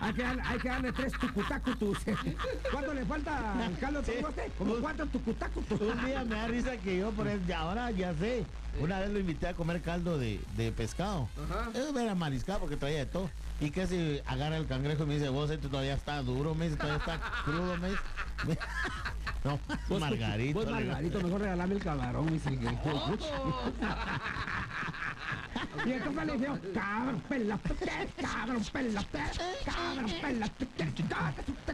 Hay 0.00 0.12
que, 0.14 0.22
darle, 0.22 0.42
hay 0.44 0.58
que 0.58 0.68
darle 0.68 0.92
tres 0.92 1.12
tucutacutus. 1.20 1.98
¿Cuánto 2.72 2.94
le 2.94 3.04
falta 3.04 3.64
al 3.64 3.78
caldo 3.78 4.02
de 4.02 4.24
usted? 4.24 4.50
Como 4.58 4.74
cuatro 4.76 5.06
tucutacutus. 5.06 5.80
Un 5.80 6.04
día 6.04 6.24
me 6.24 6.34
da 6.36 6.46
risa 6.48 6.76
que 6.76 6.98
yo 6.98 7.10
por 7.10 7.26
eso, 7.28 7.40
ahora 7.56 7.90
ya 7.90 8.14
sé. 8.14 8.44
Una 8.80 9.00
vez 9.00 9.08
lo 9.10 9.18
invité 9.18 9.48
a 9.48 9.54
comer 9.54 9.80
caldo 9.80 10.18
de, 10.18 10.38
de 10.56 10.70
pescado. 10.70 11.28
Ajá. 11.50 11.70
Eso 11.72 11.98
era 11.98 12.14
mariscado 12.14 12.60
porque 12.60 12.76
traía 12.76 12.98
de 12.98 13.06
todo. 13.06 13.30
Y 13.60 13.70
que 13.70 13.86
si 13.86 14.20
agarra 14.26 14.56
el 14.56 14.66
cangrejo 14.66 15.04
y 15.04 15.06
me 15.06 15.14
dice, 15.14 15.28
vos 15.30 15.50
esto 15.50 15.68
todavía 15.68 15.94
está 15.94 16.22
duro, 16.22 16.54
me 16.54 16.66
dice, 16.66 16.76
todavía 16.76 16.98
está 16.98 17.20
crudo, 17.44 17.76
me 17.78 17.90
dice. 17.90 18.02
No, 19.44 19.60
Margarito. 20.00 20.58
Vos, 20.58 20.66
le 20.66 20.78
digo. 20.78 20.86
Margarito, 20.88 21.20
mejor 21.22 21.40
regalame 21.40 21.74
el 21.76 21.80
camarón, 21.80 22.32
mi 22.32 22.40
sigue. 22.40 22.66
Y 25.86 25.92
entonces 25.92 26.26
le 26.26 26.38
dijo, 26.38 26.58
cabrón, 26.74 27.22
pelate, 27.28 27.74
cabrón, 28.20 28.64
pelate, 28.72 29.18
cabrón, 29.64 30.12
pelate. 30.20 30.68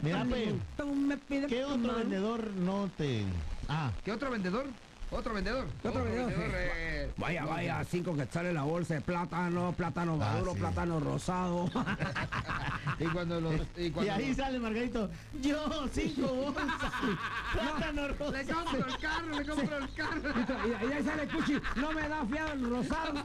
Mira, 0.02 0.24
me 0.24 1.48
¿Qué 1.48 1.64
otro 1.64 1.94
vendedor 1.94 2.50
no 2.54 2.90
te...? 2.96 3.24
Ah, 3.68 3.90
¿Qué 4.04 4.12
otro 4.12 4.30
vendedor? 4.30 4.66
Otro 5.12 5.34
vendedor. 5.34 5.66
¿Qué 5.82 5.88
otro 5.88 6.04
vendedor? 6.04 6.32
eh, 6.36 7.10
Vaya, 7.18 7.44
vaya, 7.44 7.84
cinco 7.84 8.16
que 8.16 8.24
sale 8.26 8.52
la 8.52 8.62
bolsa 8.62 8.94
de 8.94 9.00
plátano, 9.02 9.72
plátano 9.72 10.14
Ah, 10.14 10.32
maduro, 10.32 10.52
sí. 10.54 10.58
plátano 10.60 11.00
rosado. 11.00 11.70
y 12.98 13.04
cuando 13.06 13.40
los. 13.40 13.54
Y, 13.76 13.84
y 13.86 13.90
cuando 13.90 14.12
ahí 14.12 14.34
sale 14.34 14.58
Margarito, 14.58 15.10
yo 15.40 15.88
cinco 15.92 16.26
bolsas, 16.28 16.66
plátano 17.52 18.08
Le 18.08 18.44
compro 18.46 18.86
el 18.86 18.98
carro, 18.98 19.38
le 19.38 19.44
compro 19.46 19.76
el 19.78 19.94
carro. 19.94 20.30
Y, 20.66 20.86
y 20.86 20.92
ahí 20.92 21.04
sale 21.04 21.28
Cuchi, 21.28 21.60
no 21.76 21.92
me 21.92 22.08
da 22.08 22.24
fiado 22.26 22.52
el 22.52 22.70
rosado. 22.70 23.12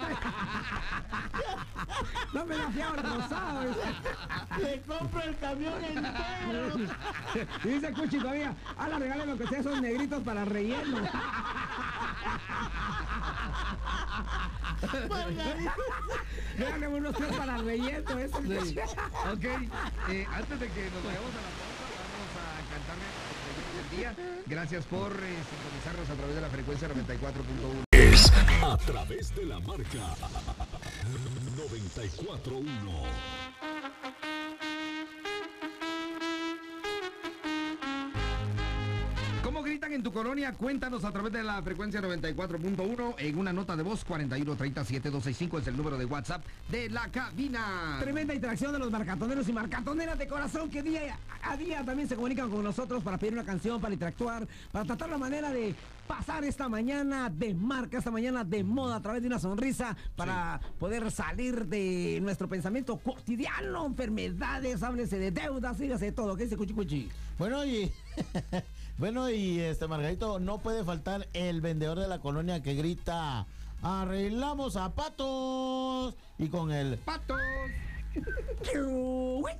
No 2.33 2.45
me 2.45 2.57
da 2.57 2.69
fiado 2.71 2.95
el 2.95 3.03
rosado. 3.03 3.61
Le 4.61 4.81
compro 4.81 5.21
el 5.21 5.37
camión 5.37 5.83
entero. 5.83 6.77
Y 7.63 7.67
dice 7.67 7.93
Cuchi 7.93 8.17
todavía, 8.19 8.53
a 8.77 8.87
la 8.87 8.99
regale 8.99 9.25
lo 9.25 9.37
que 9.37 9.47
sea 9.47 9.59
esos 9.59 9.81
negritos 9.81 10.21
para 10.23 10.45
relleno. 10.45 10.99
Margarito. 15.09 15.71
Déjale 16.57 16.87
unos 16.87 17.15
tres 17.15 17.35
para 17.35 17.57
relleno, 17.57 18.17
eso. 18.19 18.41
Sí. 18.65 18.79
Ok, 19.31 19.45
eh, 19.47 20.25
antes 20.33 20.59
de 20.59 20.67
que 20.69 20.89
nos 20.91 21.03
vayamos 21.03 21.31
a 21.31 21.41
la 21.41 21.51
pausa, 21.57 21.87
vamos 22.11 22.33
a 22.37 22.59
cantarle 22.73 23.07
el 23.79 23.89
día. 23.97 24.15
Gracias 24.45 24.85
por 24.85 25.11
eh, 25.11 25.37
sintonizarnos 25.49 26.09
a 26.09 26.15
través 26.15 26.35
de 26.35 26.41
la 26.41 26.49
frecuencia 26.49 26.89
94.1. 26.89 27.83
Es 27.91 28.31
a 28.63 28.77
través 28.77 29.35
de 29.35 29.45
la 29.45 29.59
marca 29.59 30.15
941. 31.55 33.36
En 39.97 40.03
tu 40.03 40.13
colonia? 40.13 40.53
Cuéntanos 40.53 41.03
a 41.03 41.11
través 41.11 41.33
de 41.33 41.41
la 41.41 41.59
frecuencia 41.63 41.99
94.1 41.99 43.15
en 43.17 43.37
una 43.39 43.51
nota 43.51 43.75
de 43.75 43.81
voz 43.81 44.05
4137265 44.05 45.59
es 45.59 45.67
el 45.67 45.75
número 45.75 45.97
de 45.97 46.05
WhatsApp 46.05 46.45
de 46.69 46.87
la 46.87 47.07
cabina. 47.07 47.97
Tremenda 47.99 48.35
interacción 48.35 48.73
de 48.73 48.79
los 48.79 48.91
marcatoneros 48.91 49.49
y 49.49 49.53
marcatoneras 49.53 50.19
de 50.19 50.27
corazón 50.27 50.69
que 50.69 50.83
día 50.83 51.17
a 51.41 51.57
día 51.57 51.83
también 51.83 52.07
se 52.07 52.15
comunican 52.15 52.49
con 52.51 52.63
nosotros 52.63 53.01
para 53.01 53.17
pedir 53.17 53.33
una 53.33 53.43
canción, 53.43 53.81
para 53.81 53.93
interactuar, 53.93 54.47
para 54.71 54.85
tratar 54.85 55.09
la 55.09 55.17
manera 55.17 55.49
de 55.49 55.73
pasar 56.07 56.43
esta 56.43 56.69
mañana 56.69 57.31
de 57.31 57.55
marca, 57.55 57.97
esta 57.97 58.11
mañana 58.11 58.43
de 58.43 58.63
moda 58.63 58.97
a 58.97 59.01
través 59.01 59.23
de 59.23 59.27
una 59.27 59.39
sonrisa 59.39 59.97
para 60.15 60.61
poder 60.79 61.09
salir 61.09 61.65
de 61.65 62.19
nuestro 62.21 62.47
pensamiento 62.47 62.97
cotidiano, 62.97 63.85
enfermedades, 63.87 64.83
háblese 64.83 65.17
de 65.17 65.31
deudas, 65.31 65.79
dígase 65.79 66.05
de 66.05 66.11
todo. 66.11 66.35
¿Qué 66.37 66.43
dice 66.43 66.55
Cuchi 66.55 66.73
Cuchi? 66.73 67.09
Bueno, 67.39 67.65
y 67.65 67.91
bueno, 68.97 69.29
y 69.29 69.59
este 69.59 69.87
Margarito, 69.87 70.39
no 70.39 70.57
puede 70.59 70.83
faltar 70.83 71.27
el 71.33 71.61
vendedor 71.61 71.99
de 71.99 72.07
la 72.07 72.19
colonia 72.19 72.61
que 72.61 72.73
grita 72.73 73.45
arreglamos 73.81 74.73
zapatos 74.73 76.15
y 76.37 76.49
con 76.49 76.71
el 76.71 76.97
¡Patos! 76.97 77.39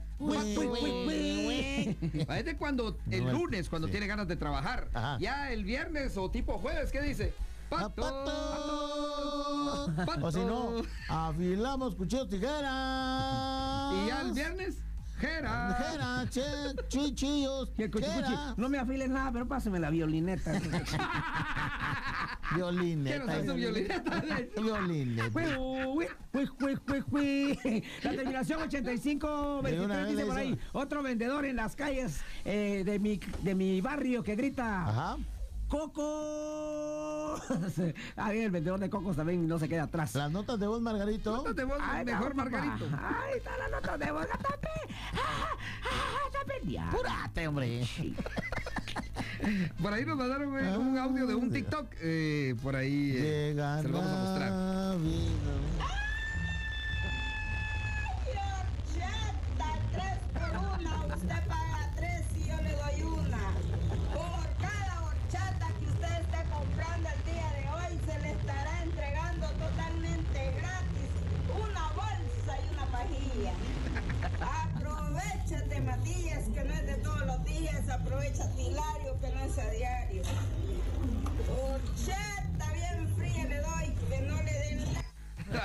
Es 2.30 2.46
de 2.46 2.58
cuando 2.58 2.98
el 3.12 3.32
lunes, 3.32 3.70
cuando 3.70 3.88
sí. 3.88 3.92
tiene 3.92 4.08
ganas 4.08 4.28
de 4.28 4.36
trabajar. 4.36 4.90
Ajá. 4.94 5.18
Ya 5.20 5.52
el 5.52 5.64
viernes 5.64 6.18
o 6.18 6.32
tipo 6.32 6.58
jueves, 6.58 6.92
¿qué 6.92 7.02
dice? 7.02 7.34
¡Ah, 7.70 7.90
¡Patos! 7.96 8.32
patos! 10.06 10.24
O 10.24 10.32
si 10.32 10.40
no, 10.40 10.82
afilamos 11.10 11.96
cuchillos 11.96 12.30
tijeras. 12.30 13.94
Y 13.94 14.08
ya 14.08 14.22
el 14.26 14.34
viernes, 14.34 14.78
Jera. 15.20 15.78
Tijera, 15.78 16.26
che, 16.30 16.42
chuchillos. 16.88 17.70
Y 17.78 17.84
el 17.84 17.92
no 18.58 18.70
me 18.70 18.78
afiles 18.78 19.10
nada, 19.10 19.32
pero 19.32 19.48
páseme 19.48 19.80
la 19.80 19.90
violineta. 19.90 20.52
Violineta. 22.56 23.26
Quiero 23.26 23.46
su 23.46 23.54
violineta. 23.56 24.24
Violineta. 24.56 25.30
La 28.04 28.12
terminación 28.12 28.62
85 28.62 29.62
De 29.64 29.80
una 29.82 29.98
23 29.98 30.06
vez 30.06 30.16
dice 30.16 30.26
por 30.26 30.38
ahí. 30.38 30.58
Otro 30.72 31.04
vendedor 31.04 31.46
en 31.46 31.58
las 31.58 31.76
calles 31.76 32.22
eh, 32.46 32.84
de, 32.86 33.00
mi, 33.00 33.20
de 33.42 33.56
mi 33.56 33.82
barrio 33.82 34.24
que 34.24 34.36
grita. 34.36 34.88
Ajá. 34.88 35.18
¡Coco! 35.68 37.36
Ahí 38.16 38.40
el 38.40 38.52
vendedor 38.52 38.80
de 38.80 38.90
cocos 38.90 39.16
también 39.16 39.48
no 39.48 39.60
se 39.60 39.68
queda 39.68 39.84
atrás. 39.84 40.16
Las 40.16 40.32
notas 40.32 40.60
de 40.60 40.68
voz, 40.68 40.82
Margarito. 40.82 41.36
Notas 41.36 41.56
de 41.56 41.64
voz, 41.66 41.78
mejor. 42.06 42.36
Margarito. 42.36 42.86
Ahí 42.86 43.38
está 43.38 43.58
la 43.58 43.68
nota 43.70 43.98
de 43.98 44.12
voz. 44.12 44.28
¡Tape! 44.28 44.70
¡Ah, 45.14 45.50
ah, 45.84 46.30
tape! 46.32 46.62
Ya. 46.72 46.88
Apúrate, 46.90 47.48
hombre. 47.48 47.88
Por 49.82 49.94
ahí 49.94 50.06
nos 50.06 50.18
mandaron 50.18 50.58
eh, 50.66 50.78
un 50.78 50.98
audio 50.98 51.28
de 51.28 51.36
un 51.36 51.52
TikTok. 51.52 51.88
eh, 52.02 52.56
por 52.64 52.76
ahí 52.76 53.14
eh, 53.16 53.54
se 53.82 53.88
lo 53.88 54.00
vamos 54.00 54.12
a 54.12 54.24
mostrar. 54.24 54.52
Horchata, 58.38 59.70
tres 59.92 60.18
por 60.34 60.52
una, 60.80 61.16
usted 61.16 61.44
Aprovechate, 75.48 75.80
Matías, 75.82 76.44
que 76.54 76.64
no 76.66 76.74
es 76.74 76.86
de 76.88 76.96
todos 76.96 77.26
los 77.26 77.44
días. 77.46 77.88
Aprovechate, 77.90 78.62
Hilario, 78.62 79.18
que 79.22 79.30
no 79.34 79.40
es 79.46 79.58
a 79.58 79.70
diario. 79.70 80.22
Horchata 81.50 82.74
bien 82.74 83.08
fría 83.16 83.46
le 83.46 83.62
doy, 83.62 83.96
que 84.10 84.22
no 84.28 84.44
le 84.44 84.52
den 84.52 84.94
la... 84.94 85.00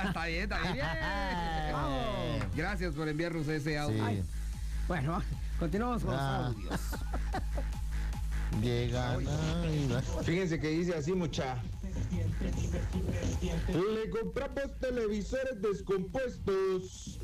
está 0.07 0.25
bien, 0.27 0.43
está 0.43 0.59
bien. 0.71 0.73
bien. 0.75 2.49
Gracias 2.55 2.93
por 2.95 3.09
enviarnos 3.09 3.45
ese 3.49 3.77
audio. 3.77 4.07
Sí. 4.07 4.23
Bueno, 4.87 5.21
continuamos 5.59 6.03
con 6.05 6.15
Ah. 6.17 6.53
los 6.55 6.55
audios. 6.55 6.81
Llega. 8.61 9.17
Fíjense 10.23 10.59
que 10.61 10.69
dice 10.69 10.95
así 10.95 11.11
mucha. 11.11 11.57
Le 13.67 14.09
compramos 14.11 14.79
televisores 14.79 15.61
descompuestos. 15.61 17.19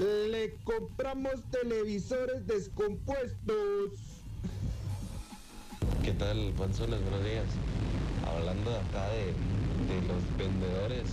Le 0.00 0.54
compramos 0.64 1.42
televisores 1.50 2.46
descompuestos. 2.46 3.90
¿Qué 6.02 6.12
tal, 6.12 6.54
Panzones? 6.56 7.02
Buenos 7.02 7.22
días. 7.22 7.44
Hablando 8.26 8.70
acá 8.70 9.06
de, 9.10 9.26
de 9.92 10.08
los 10.08 10.22
vendedores, 10.38 11.04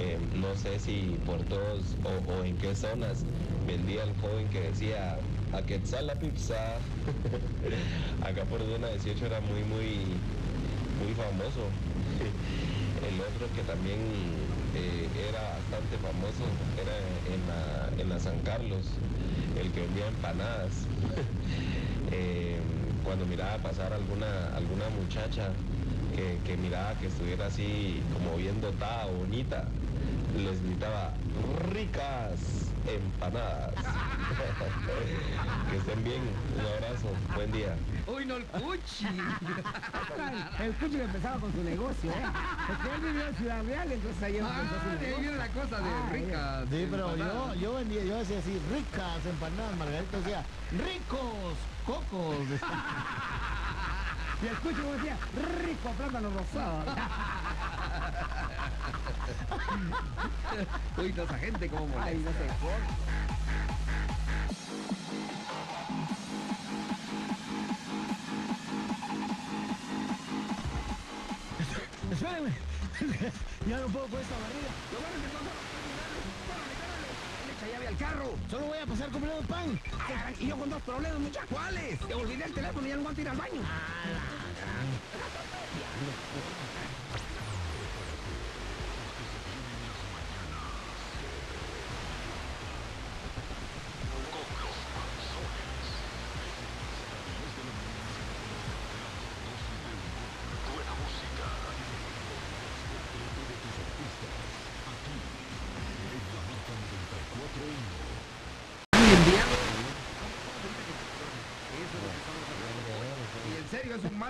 eh, 0.00 0.16
no 0.36 0.54
sé 0.56 0.80
si 0.80 1.18
por 1.26 1.42
todos 1.42 1.96
o, 2.02 2.44
en 2.44 2.56
qué 2.56 2.74
zonas 2.74 3.26
vendía 3.66 4.04
el 4.04 4.16
joven 4.16 4.48
que 4.48 4.60
decía 4.62 5.18
a 5.52 5.60
Quetzal 5.60 6.06
la 6.06 6.14
pizza. 6.14 6.78
acá 8.24 8.46
por 8.46 8.60
zona 8.60 8.88
18 8.88 9.26
era 9.26 9.40
muy, 9.42 9.60
muy, 9.64 10.06
muy 11.04 11.12
famoso. 11.14 11.68
El 13.04 13.20
otro 13.20 13.54
que 13.54 13.62
también 13.64 13.98
eh, 14.74 15.08
era 15.28 15.40
bastante 15.56 15.98
famoso 15.98 16.44
era 16.76 16.92
en 17.32 17.46
la, 17.46 17.90
en 18.02 18.08
la 18.08 18.18
San 18.18 18.38
Carlos, 18.40 18.86
el 19.60 19.70
que 19.72 19.80
vendía 19.80 20.08
empanadas. 20.08 20.86
Eh, 22.12 22.60
cuando 23.02 23.24
miraba 23.26 23.56
pasar 23.58 23.92
alguna, 23.92 24.48
alguna 24.54 24.88
muchacha 24.90 25.48
que, 26.14 26.38
que 26.44 26.56
miraba 26.56 26.94
que 26.98 27.06
estuviera 27.06 27.46
así 27.46 28.02
como 28.12 28.36
bien 28.36 28.60
dotada, 28.60 29.06
bonita, 29.06 29.64
les 30.36 30.62
gritaba, 30.62 31.14
ricas 31.72 32.63
empanadas. 32.86 33.74
que 35.70 35.76
estén 35.76 36.04
bien, 36.04 36.22
un 36.54 36.60
abrazo, 36.66 37.08
buen 37.34 37.52
día. 37.52 37.74
Uy, 38.06 38.24
no 38.26 38.36
el 38.36 38.44
cuchi. 38.46 39.06
El 40.60 40.74
cuchi 40.74 41.00
empezaba 41.00 41.38
con 41.40 41.52
su 41.52 41.62
negocio, 41.62 42.10
¿eh? 42.10 42.24
Porque 42.66 42.94
él 42.94 43.00
vivió 43.00 43.26
en 43.28 43.36
Ciudad 43.36 43.64
Real, 43.64 43.92
entonces 43.92 44.22
ahí 44.22 44.36
empezó 44.38 44.54
Ah, 44.60 44.68
su 44.82 44.88
de 44.88 44.94
ahí 44.94 45.00
negocio. 45.00 45.20
viene 45.20 45.36
la 45.36 45.48
cosa 45.48 45.76
de 45.80 45.90
Ah, 45.90 46.08
ricas. 46.12 46.68
Sí, 46.70 46.88
pero 46.90 47.16
yo, 47.16 47.54
yo 47.54 47.74
vendía, 47.74 48.04
yo 48.04 48.16
decía 48.18 48.38
así, 48.38 48.60
ricas 48.72 49.26
empanadas, 49.26 49.76
Margarita 49.76 50.16
decía, 50.18 50.44
ricos 50.72 51.56
cocos. 51.86 52.36
Y 54.42 54.46
el 54.46 54.56
cuchi 54.56 54.74
como 54.80 54.92
decía, 54.94 55.16
rico 55.64 55.88
plátano 55.96 56.28
rosado. 56.28 56.84
Uy, 60.98 61.12
no, 61.16 61.22
esa 61.22 61.38
gente 61.38 61.68
como 61.68 61.86
molesta. 61.86 62.10
Ay, 62.10 62.18
no 62.18 62.30
sé. 62.30 62.46
Espérenme. 72.12 72.50
ya 73.68 73.78
no 73.78 73.86
puedo 73.88 74.06
con 74.06 74.20
esta 74.20 74.34
barriga. 74.38 74.70
Lo 74.92 74.98
bueno 75.00 75.16
es 75.16 75.22
que 75.22 75.28
no 75.34 75.40
le 77.46 77.52
echa 77.52 77.66
llave 77.72 77.88
al 77.88 77.96
carro. 77.96 78.34
Solo 78.50 78.66
voy 78.66 78.78
a 78.78 78.86
pasar 78.86 79.10
comprando 79.10 79.42
pan. 79.42 79.80
Y 80.38 80.46
yo 80.46 80.56
con 80.56 80.70
dos 80.70 80.82
problemas, 80.82 81.18
muchachos. 81.18 81.48
¿Cuáles? 81.50 81.98
Te 81.98 82.14
olvidé 82.14 82.44
el 82.44 82.52
teléfono 82.52 82.86
y 82.86 82.90
ya 82.90 82.96
no 82.96 83.02
voy 83.02 83.14
a 83.16 83.20
ir 83.20 83.28
al 83.28 83.36
baño. 83.36 83.60
Y 85.70 87.03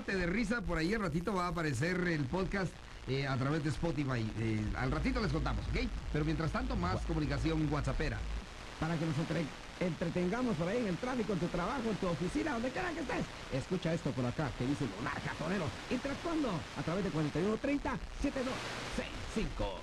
mate 0.07 0.17
de 0.19 0.27
risa. 0.27 0.61
Por 0.61 0.77
ahí 0.79 0.93
al 0.95 1.01
ratito 1.01 1.33
va 1.35 1.47
a 1.47 1.49
aparecer 1.49 1.97
el 2.09 2.25
podcast 2.25 2.71
eh, 3.09 3.27
a 3.27 3.37
través 3.37 3.63
de 3.65 3.71
Spotify. 3.71 4.31
Eh, 4.39 4.61
al 4.77 4.91
ratito 4.91 5.21
les 5.21 5.33
contamos, 5.33 5.65
¿ok? 5.69 5.89
Pero 6.13 6.25
mientras 6.25 6.51
tanto, 6.53 6.77
más 6.77 7.01
comunicación 7.07 7.67
WhatsAppera. 7.73 8.19
Para 8.81 8.97
que 8.99 9.07
nos 9.07 9.17
entre- 9.19 9.47
entretengamos 9.81 10.57
por 10.57 10.69
ahí 10.69 10.79
en 10.79 10.89
el 10.89 10.97
tráfico, 10.97 11.33
en 11.33 11.39
tu 11.39 11.47
trabajo, 11.47 11.89
en 11.89 11.97
tu 11.97 12.07
oficina, 12.09 12.53
donde 12.53 12.71
quiera 12.71 12.91
que 12.91 13.01
estés. 13.01 13.25
Escucha 13.53 13.95
esto 13.95 14.11
por 14.11 14.27
acá, 14.27 14.51
que 14.59 14.67
dice 14.67 14.85
Monarca 14.99 15.33
Tonero. 15.39 15.65
Interactuando 15.91 16.51
a 16.79 16.83
través 16.83 17.05
de 17.05 17.11
4130 17.11 17.99
7265. 18.21 19.81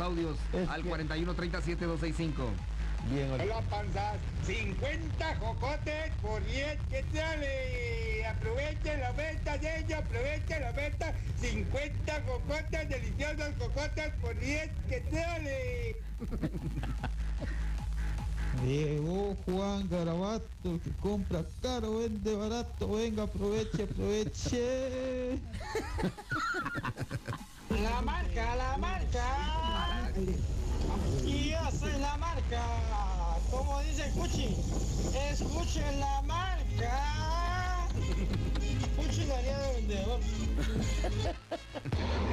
Sus 0.00 0.06
audios 0.06 0.36
Es 0.52 0.68
al 0.68 0.82
que- 0.82 0.88
41307265. 0.88 2.50
Bien. 3.10 3.30
Hola 3.32 3.62
panzas, 3.70 4.16
50 4.46 5.36
jocotes 5.36 6.10
por 6.20 6.44
10 6.44 6.78
que 6.90 7.02
sale. 7.14 8.26
Aprovechen 8.26 9.00
la 9.00 9.12
venta 9.12 9.56
de 9.58 9.78
ellos, 9.78 9.98
aprovechen 9.98 10.60
la 10.60 10.72
venta. 10.72 11.14
50 11.40 12.22
jocotes, 12.26 12.88
deliciosos 12.90 13.54
jocotes 13.58 14.12
por 14.20 14.38
10 14.38 14.70
que 14.88 15.02
sale. 15.10 15.96
Llegó 18.66 19.34
Juan 19.46 19.88
Garabato, 19.88 20.80
que 20.84 20.90
compra 21.00 21.42
caro, 21.62 21.98
vende 22.00 22.34
barato. 22.36 22.92
Venga, 22.96 23.22
aproveche, 23.22 23.84
aproveche. 23.84 25.38
La 27.82 28.02
marca, 28.02 28.56
la 28.56 28.76
marca. 28.76 30.12
Y 31.24 31.50
yo 31.50 31.58
soy 31.78 31.92
la 32.00 32.16
marca. 32.18 32.62
Como 33.50 33.80
dice 33.80 34.10
Cuchi, 34.14 34.54
escuchen 35.30 35.98
la 35.98 36.20
marca. 36.22 37.88
Cuchi 38.96 39.24
la 39.24 39.38
haría 39.38 39.58
de 39.58 39.72
vendedor. 39.76 40.20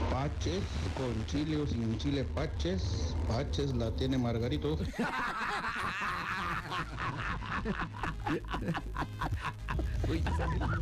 Paches 0.10 0.64
con 0.98 1.26
chile 1.28 1.58
o 1.58 1.66
sin 1.66 1.98
chile 1.98 2.26
Paches. 2.26 3.16
Paches 3.28 3.74
la 3.74 3.90
tiene 3.92 4.18
Margarito. 4.18 4.78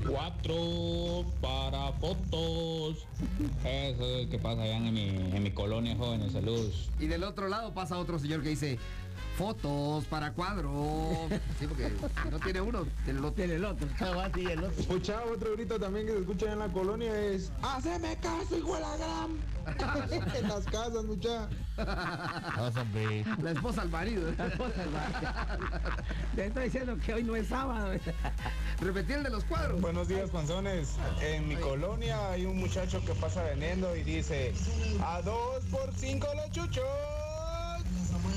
Cuatro 0.07 1.25
para 1.41 1.91
fotos. 1.93 3.05
Eso 3.63 4.29
que 4.29 4.38
pasa 4.41 4.61
allá 4.61 4.77
en 4.77 4.93
mi, 4.93 5.09
en 5.09 5.43
mi 5.43 5.51
colonia, 5.51 5.95
jóvenes. 5.97 6.33
Saludos. 6.33 6.89
Y 6.99 7.07
del 7.07 7.23
otro 7.23 7.47
lado 7.47 7.73
pasa 7.73 7.97
otro 7.97 8.19
señor 8.19 8.43
que 8.43 8.49
dice 8.49 8.77
fotos 9.36 10.06
para 10.06 10.32
cuadro. 10.32 10.71
Sí, 11.60 11.67
porque 11.67 11.89
si 12.24 12.30
no 12.30 12.39
tiene 12.39 12.60
uno, 12.62 12.86
tiene 13.06 13.19
el 13.19 13.26
otro. 13.26 13.36
Tiene 13.36 13.54
el 13.54 13.65
otro. 13.65 13.88
Escucha 14.80 15.24
otro 15.24 15.54
grito 15.54 15.80
también 15.80 16.06
que 16.06 16.13
se 16.13 16.19
escucha 16.19 16.52
en 16.52 16.60
la 16.60 16.67
colonia 16.67 17.17
es 17.17 17.52
¡Haceme 17.62 18.17
caso, 18.17 18.58
hijo 18.58 18.76
de 18.76 18.82
la 18.82 18.98
gran! 18.98 19.56
en 20.36 20.48
las 20.48 20.65
casas, 20.65 21.06
mucha. 21.06 21.48
La 21.78 23.52
esposa 23.52 23.82
al 23.82 23.89
marido. 23.89 24.32
Te 26.36 26.45
estoy 26.45 26.63
diciendo 26.65 26.98
que 27.06 27.13
hoy 27.13 27.24
no 27.24 27.36
es 27.36 27.48
sábado. 27.48 27.91
Repetí 28.80 29.13
el 29.13 29.24
de 29.24 29.30
los 29.30 29.43
cuadros. 29.45 29.82
Buenos 29.82 30.08
días, 30.08 30.30
panzones. 30.30 30.95
En 31.21 31.48
mi 31.48 31.56
colonia 31.56 32.32
hay 32.32 32.45
un 32.45 32.58
muchacho 32.58 33.04
que 33.06 33.13
pasa 33.15 33.43
vendiendo 33.43 33.95
y 33.95 34.04
dice 34.04 34.54
a 35.04 35.21
dos 35.21 35.63
por 35.71 35.91
cinco 35.95 36.28
los 36.36 36.52
chuchos. 36.52 36.84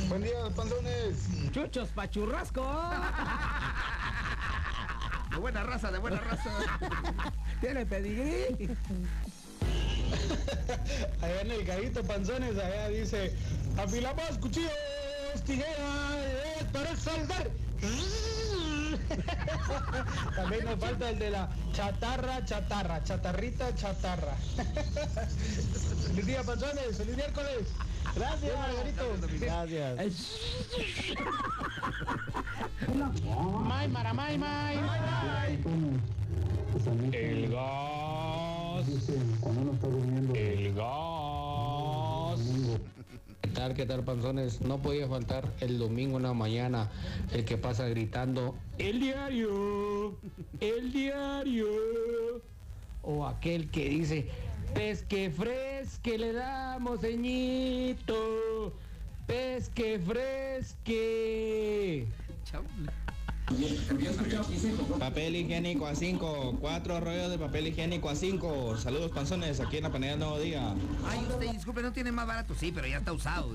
Buen 0.08 0.22
día, 0.22 0.48
panzones. 0.56 1.28
Chuchos 1.52 1.88
pachurrasco. 1.90 2.62
De 5.30 5.36
buena 5.36 5.62
raza, 5.62 5.92
de 5.92 5.98
buena 5.98 6.18
raza. 6.20 6.50
Tiene 7.60 7.84
pedigrí. 7.84 8.56
Allá 11.20 11.40
en 11.42 11.50
el 11.50 11.64
gallito 11.64 12.02
panzones, 12.02 12.56
allá 12.56 12.88
dice, 12.88 13.36
afilamos 13.76 14.38
cuchillos, 14.38 14.72
tijeras, 15.44 16.64
para 16.72 16.96
saldar. 16.96 17.50
También 20.34 20.64
nos 20.64 20.80
falta 20.80 21.10
el 21.10 21.18
de 21.18 21.30
la 21.30 21.50
chatarra, 21.72 22.42
chatarra, 22.46 23.04
chatarrita, 23.04 23.74
chatarra. 23.74 24.34
feliz 26.06 26.26
día, 26.26 26.42
panzones, 26.42 26.96
feliz 26.96 27.16
miércoles. 27.16 27.68
Gracias, 28.14 28.52
Margarito. 28.56 29.04
Gracias. 29.40 29.96
May, 33.64 33.88
mara, 33.88 34.14
may, 34.14 34.38
may. 34.38 34.76
El 37.12 37.50
gas. 37.50 38.88
El 40.34 40.74
gas. 40.74 42.40
¿Qué 43.40 43.48
tal, 43.50 43.74
qué 43.74 43.86
tal, 43.86 44.04
panzones? 44.04 44.60
No 44.60 44.78
podía 44.78 45.08
faltar 45.08 45.52
el 45.60 45.78
domingo 45.78 46.18
en 46.18 46.24
la 46.24 46.34
mañana 46.34 46.88
el 47.32 47.44
que 47.44 47.56
pasa 47.56 47.88
gritando 47.88 48.54
el 48.78 49.00
diario, 49.00 50.16
el 50.60 50.92
diario. 50.92 51.66
O 53.02 53.26
aquel 53.26 53.70
que 53.70 53.88
dice 53.88 54.28
pesque 54.74 55.30
fresco. 55.30 55.68
Pesque 55.88 56.18
le 56.18 56.32
damos, 56.32 57.00
ceñito. 57.00 58.74
Pesque 59.26 59.98
fresque. 59.98 62.06
Papel 64.98 65.36
higiénico 65.36 65.86
a 65.86 65.94
5, 65.94 66.58
cuatro 66.60 67.00
rollos 67.00 67.30
de 67.30 67.38
papel 67.38 67.68
higiénico 67.68 68.10
a 68.10 68.14
5. 68.14 68.76
Saludos 68.76 69.10
panzones, 69.12 69.60
aquí 69.60 69.78
en 69.78 69.84
la 69.84 69.90
panera 69.90 70.12
del 70.12 70.20
Nuevo 70.20 70.38
Día. 70.40 70.74
Ay, 71.08 71.26
usted, 71.30 71.52
disculpe, 71.52 71.80
no 71.80 71.92
tiene 71.92 72.12
más 72.12 72.26
barato. 72.26 72.54
Sí, 72.54 72.70
pero 72.70 72.86
ya 72.86 72.98
está 72.98 73.12
usado. 73.12 73.50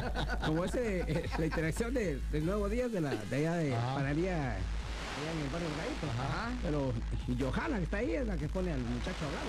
Como 0.46 0.64
ese, 0.64 1.00
eh, 1.00 1.28
la 1.38 1.46
interacción 1.46 1.92
de, 1.92 2.18
del 2.32 2.46
nuevo 2.46 2.68
día 2.68 2.88
de 2.88 3.00
la 3.00 3.14
de 3.14 3.36
allá 3.36 3.56
de 3.56 3.70
panadería 3.72 4.56
allá 5.20 5.32
en 5.32 5.40
el 5.40 5.48
barrio 5.50 5.68
Gaito. 5.78 6.06
Ajá. 6.10 6.50
Pero 6.62 6.92
y 7.28 7.42
Johanna 7.42 7.76
que 7.78 7.84
está 7.84 7.96
ahí 7.98 8.12
es 8.14 8.26
la 8.26 8.36
que 8.36 8.48
pone 8.48 8.72
al 8.72 8.80
muchacho 8.80 9.24
a 9.24 9.28
hablar. 9.28 9.42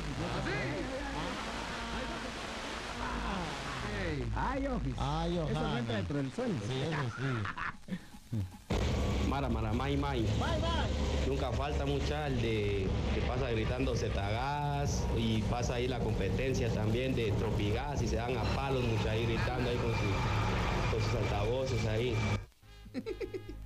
Ay, 4.36 4.68
Ojis. 4.68 4.96
Ay, 4.98 5.38
Eso 5.38 5.48
no 5.50 5.60
Johanna. 5.60 5.80
entra 5.80 5.96
dentro 5.98 6.18
del 6.18 6.32
sueldo. 6.34 6.66
Sí, 6.68 6.74
eso 6.82 6.96
sí. 7.18 8.38
Mara, 9.30 9.50
mara, 9.50 9.72
may, 9.74 9.96
may. 9.98 10.26
Nunca 11.28 11.52
falta 11.52 11.86
mucha 11.86 12.28
el 12.28 12.42
de 12.42 12.88
que 13.14 13.22
pasa 13.22 13.50
gritando 13.52 13.96
Zetagás 13.96 15.04
y 15.18 15.42
pasa 15.44 15.76
ahí 15.76 15.88
la 15.88 16.00
competencia 16.00 16.70
también 16.74 17.16
de 17.16 17.32
Tropigas 17.34 18.02
y 18.02 18.08
se 18.08 18.16
dan 18.18 18.36
a 18.38 18.44
palos 18.56 18.84
mucha 18.84 19.12
ahí 19.12 19.26
gritando 19.26 19.70
ahí 19.70 19.78
con, 19.78 19.92
su- 19.92 20.92
con 20.92 21.02
sus 21.02 21.16
altavoces 21.16 21.86
ahí. 21.88 22.16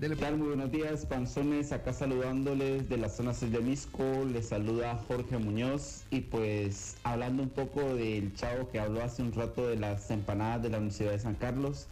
Dele, 0.00 0.14
¿Qué 0.14 0.20
tal? 0.20 0.36
Muy 0.36 0.46
buenos 0.46 0.70
días, 0.70 1.06
panzones. 1.06 1.72
Acá 1.72 1.92
saludándoles 1.92 2.88
de 2.88 2.98
la 2.98 3.08
zona 3.08 3.34
6 3.34 3.50
de 3.50 3.58
Misco. 3.58 4.04
Les 4.32 4.46
saluda 4.46 4.96
Jorge 5.08 5.38
Muñoz. 5.38 6.04
Y 6.12 6.20
pues 6.20 6.96
hablando 7.02 7.42
un 7.42 7.48
poco 7.48 7.96
del 7.96 8.32
chavo 8.36 8.70
que 8.70 8.78
habló 8.78 9.02
hace 9.02 9.22
un 9.22 9.32
rato 9.32 9.66
de 9.66 9.74
las 9.74 10.08
empanadas 10.12 10.62
de 10.62 10.68
la 10.68 10.78
Universidad 10.78 11.10
de 11.10 11.18
San 11.18 11.34
Carlos. 11.34 11.88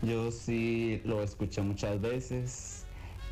Yo 0.00 0.30
sí 0.30 1.02
lo 1.04 1.22
escuché 1.22 1.60
muchas 1.60 2.00
veces. 2.00 2.84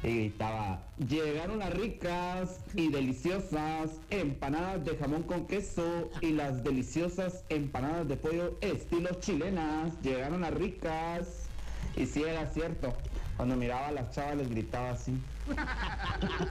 Y 0.02 0.08
gritaba, 0.08 0.82
llegaron 1.08 1.60
las 1.60 1.72
ricas 1.72 2.60
y 2.74 2.90
deliciosas 2.90 3.92
empanadas 4.10 4.84
de 4.84 4.94
jamón 4.98 5.22
con 5.22 5.46
queso 5.46 6.10
y 6.20 6.32
las 6.32 6.62
deliciosas 6.62 7.44
empanadas 7.48 8.08
de 8.08 8.16
pollo 8.18 8.58
estilo 8.60 9.08
chilenas. 9.20 9.94
Llegaron 10.02 10.42
las 10.42 10.52
ricas. 10.52 11.46
Y 11.96 12.04
sí 12.04 12.22
era 12.22 12.46
cierto. 12.52 12.94
Cuando 13.36 13.56
miraba 13.56 13.88
a 13.88 13.92
las 13.92 14.10
chavas 14.10 14.36
les 14.36 14.50
gritaba 14.50 14.90
así. 14.90 15.18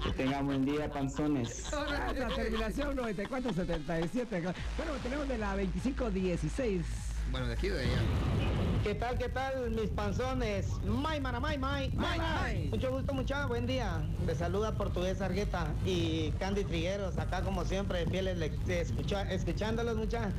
Que 0.04 0.12
tengan 0.12 0.46
buen 0.46 0.66
día, 0.66 0.92
panzones. 0.92 1.72
La 1.72 2.28
terminación 2.36 2.96
9477. 2.96 4.42
Bueno, 4.78 4.94
tenemos 5.04 5.28
de 5.28 5.38
la 5.38 5.56
2516. 5.56 6.86
Bueno, 7.32 7.48
de 7.48 7.54
aquí 7.54 7.70
de 7.70 7.80
allá. 7.80 8.02
¿Qué 8.84 8.96
tal, 8.96 9.16
qué 9.18 9.30
tal, 9.30 9.70
mis 9.72 9.90
panzones? 9.92 10.68
May, 10.84 11.20
mana, 11.22 11.40
may, 11.40 11.56
may, 11.58 11.92
may, 11.96 12.18
may. 12.18 12.70
Mucho 12.72 12.90
gusto, 12.92 13.14
mucha, 13.14 13.46
buen 13.46 13.68
día. 13.68 14.02
Les 14.26 14.40
saluda 14.40 14.72
Portugués 14.76 15.22
Argueta 15.22 15.68
y 15.86 16.32
Candy 16.40 16.64
Trigueros, 16.64 17.20
acá 17.20 17.42
como 17.44 17.64
siempre, 17.64 18.08
fieles 18.08 18.38
le- 18.40 18.52
escucha- 18.82 19.30
escuchándolos, 19.32 19.98
mucha. 19.98 20.32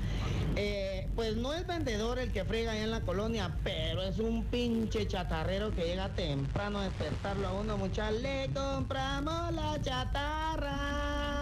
Eh, 0.57 1.09
pues 1.15 1.37
no 1.37 1.55
es 1.55 1.65
vendedor 1.69 2.19
el 2.19 2.33
que 2.33 2.45
frega 2.45 2.73
allá 2.73 2.83
en 2.83 2.91
la 2.91 3.03
colonia, 3.03 3.57
pero 3.63 4.03
es 4.03 4.19
un 4.19 4.45
pinche 4.47 5.07
chatarrero 5.07 5.71
que 5.73 5.85
llega 5.87 6.09
temprano 6.09 6.81
a 6.81 6.85
despertarlo 6.85 7.47
a 7.47 7.53
uno, 7.53 7.79
mucha. 7.79 8.11
Le 8.11 8.51
compramos 8.53 9.53
la 9.55 9.81
chatarra. 9.81 11.42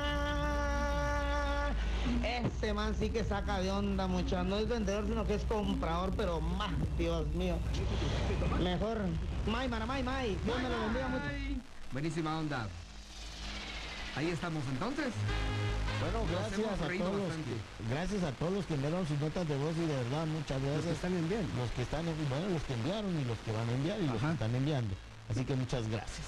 Ese 2.25 2.75
man 2.75 2.95
sí 2.99 3.11
que 3.11 3.25
saca 3.25 3.61
de 3.61 3.71
onda, 3.71 4.07
mucha. 4.07 4.43
No 4.43 4.57
es 4.57 4.69
vendedor, 4.69 5.07
sino 5.07 5.27
que 5.27 5.35
es 5.35 5.45
comprador, 5.45 6.13
pero 6.17 6.41
más, 6.41 6.73
Dios 6.99 7.27
mío. 7.35 7.57
Mejor. 8.63 8.99
May, 9.47 9.69
mara, 9.69 9.87
may, 9.87 10.03
may. 10.03 10.37
Dios 10.45 10.63
me 10.63 10.69
lo 10.69 10.81
bendiga 10.81 11.09
mucho. 11.09 11.25
Buenísima 11.93 12.39
onda. 12.39 12.69
Ahí 14.17 14.29
estamos 14.29 14.63
entonces. 14.71 15.13
Bueno, 16.01 16.27
gracias 16.31 16.81
a 16.81 16.89
todos 16.99 17.17
los 17.17 17.33
que, 17.33 17.55
gracias 17.91 18.23
a 18.25 18.33
todos 18.33 18.53
los 18.53 18.67
que 18.67 18.75
enviaron 18.75 19.07
sus 19.07 19.21
notas 19.21 19.47
de 19.47 19.57
voz 19.57 19.77
y 19.77 19.87
de 19.87 19.97
verdad 19.97 20.27
muchas 20.27 20.61
gracias. 20.63 20.77
Los 20.77 20.85
que 20.85 20.93
están 20.93 21.17
enviando. 21.17 21.57
Los 21.57 21.71
que 21.71 21.83
están, 21.83 22.05
bueno, 22.05 22.49
los 22.49 22.63
que 22.63 22.75
enviaron 22.75 23.21
y 23.21 23.25
los 23.25 23.39
que 23.39 23.53
van 23.53 23.69
a 23.69 23.73
enviar 23.73 24.01
y 24.01 24.07
los 24.07 24.21
que 24.21 24.31
están 24.31 24.55
enviando. 24.55 24.95
Así 25.31 25.45
que 25.45 25.55
muchas 25.55 25.89
gracias. 25.89 26.27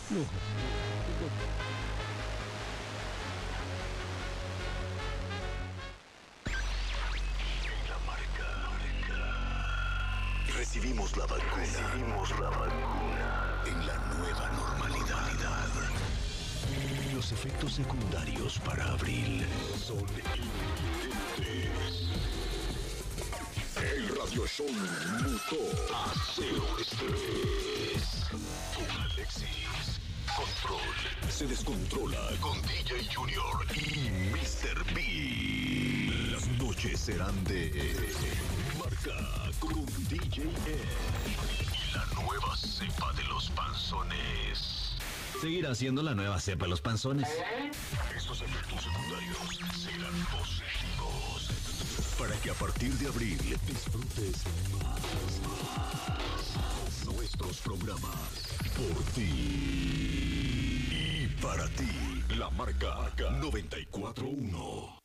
La 11.17 11.27
vacuna. 11.27 11.43
En 13.67 13.87
la 13.87 13.97
nueva 14.17 14.51
normalidad. 14.53 15.29
Los 17.15 17.33
efectos 17.33 17.75
secundarios 17.75 18.59
para 18.61 18.93
abril 18.93 19.47
son 19.79 19.99
inminentes. 19.99 21.69
El 23.77 24.09
Radio 24.09 24.47
Show 24.47 24.67
mutó 24.71 25.61
a 25.95 26.13
cero 26.35 26.65
estrés. 26.81 28.31
Con 28.31 28.91
Alexis. 29.03 30.01
Control. 30.35 31.31
Se 31.31 31.47
descontrola 31.47 32.31
con 32.41 32.61
DJ 32.63 33.15
Junior 33.15 33.67
y 33.75 34.09
Mr. 34.31 34.95
B. 34.95 36.31
Las 36.33 36.47
noches 36.59 36.99
serán 37.01 37.45
de 37.45 37.69
marca 39.03 39.51
con 39.59 39.87
DJ 40.09 40.43
E. 40.43 40.47
Y 40.47 41.95
la 41.95 42.05
nueva 42.23 42.57
cepa 42.57 43.13
de 43.15 43.25
los 43.25 43.51
panzones. 43.51 44.97
Seguirá 45.41 45.75
siendo 45.75 46.03
la 46.03 46.15
nueva 46.15 46.39
cepa 46.41 46.67
de 46.67 46.71
los 46.71 46.81
panzones. 46.81 47.29
Estos 48.17 48.43
efectos 48.43 48.85
secundarios 48.85 49.61
serán 49.77 50.15
positivos. 50.27 51.51
Para 52.19 52.37
que 52.41 52.51
a 52.51 52.55
partir 52.55 52.93
de 52.95 53.09
abril 53.09 53.39
disfrutes 53.67 54.45
más, 54.83 55.01
más 55.47 57.15
nuestros 57.15 57.59
programas 57.59 58.55
por 58.77 59.03
ti 59.15 59.33
y 60.91 61.29
para 61.41 61.69
ti. 61.71 61.89
La 62.37 62.51
marca 62.51 63.11
941. 63.41 65.02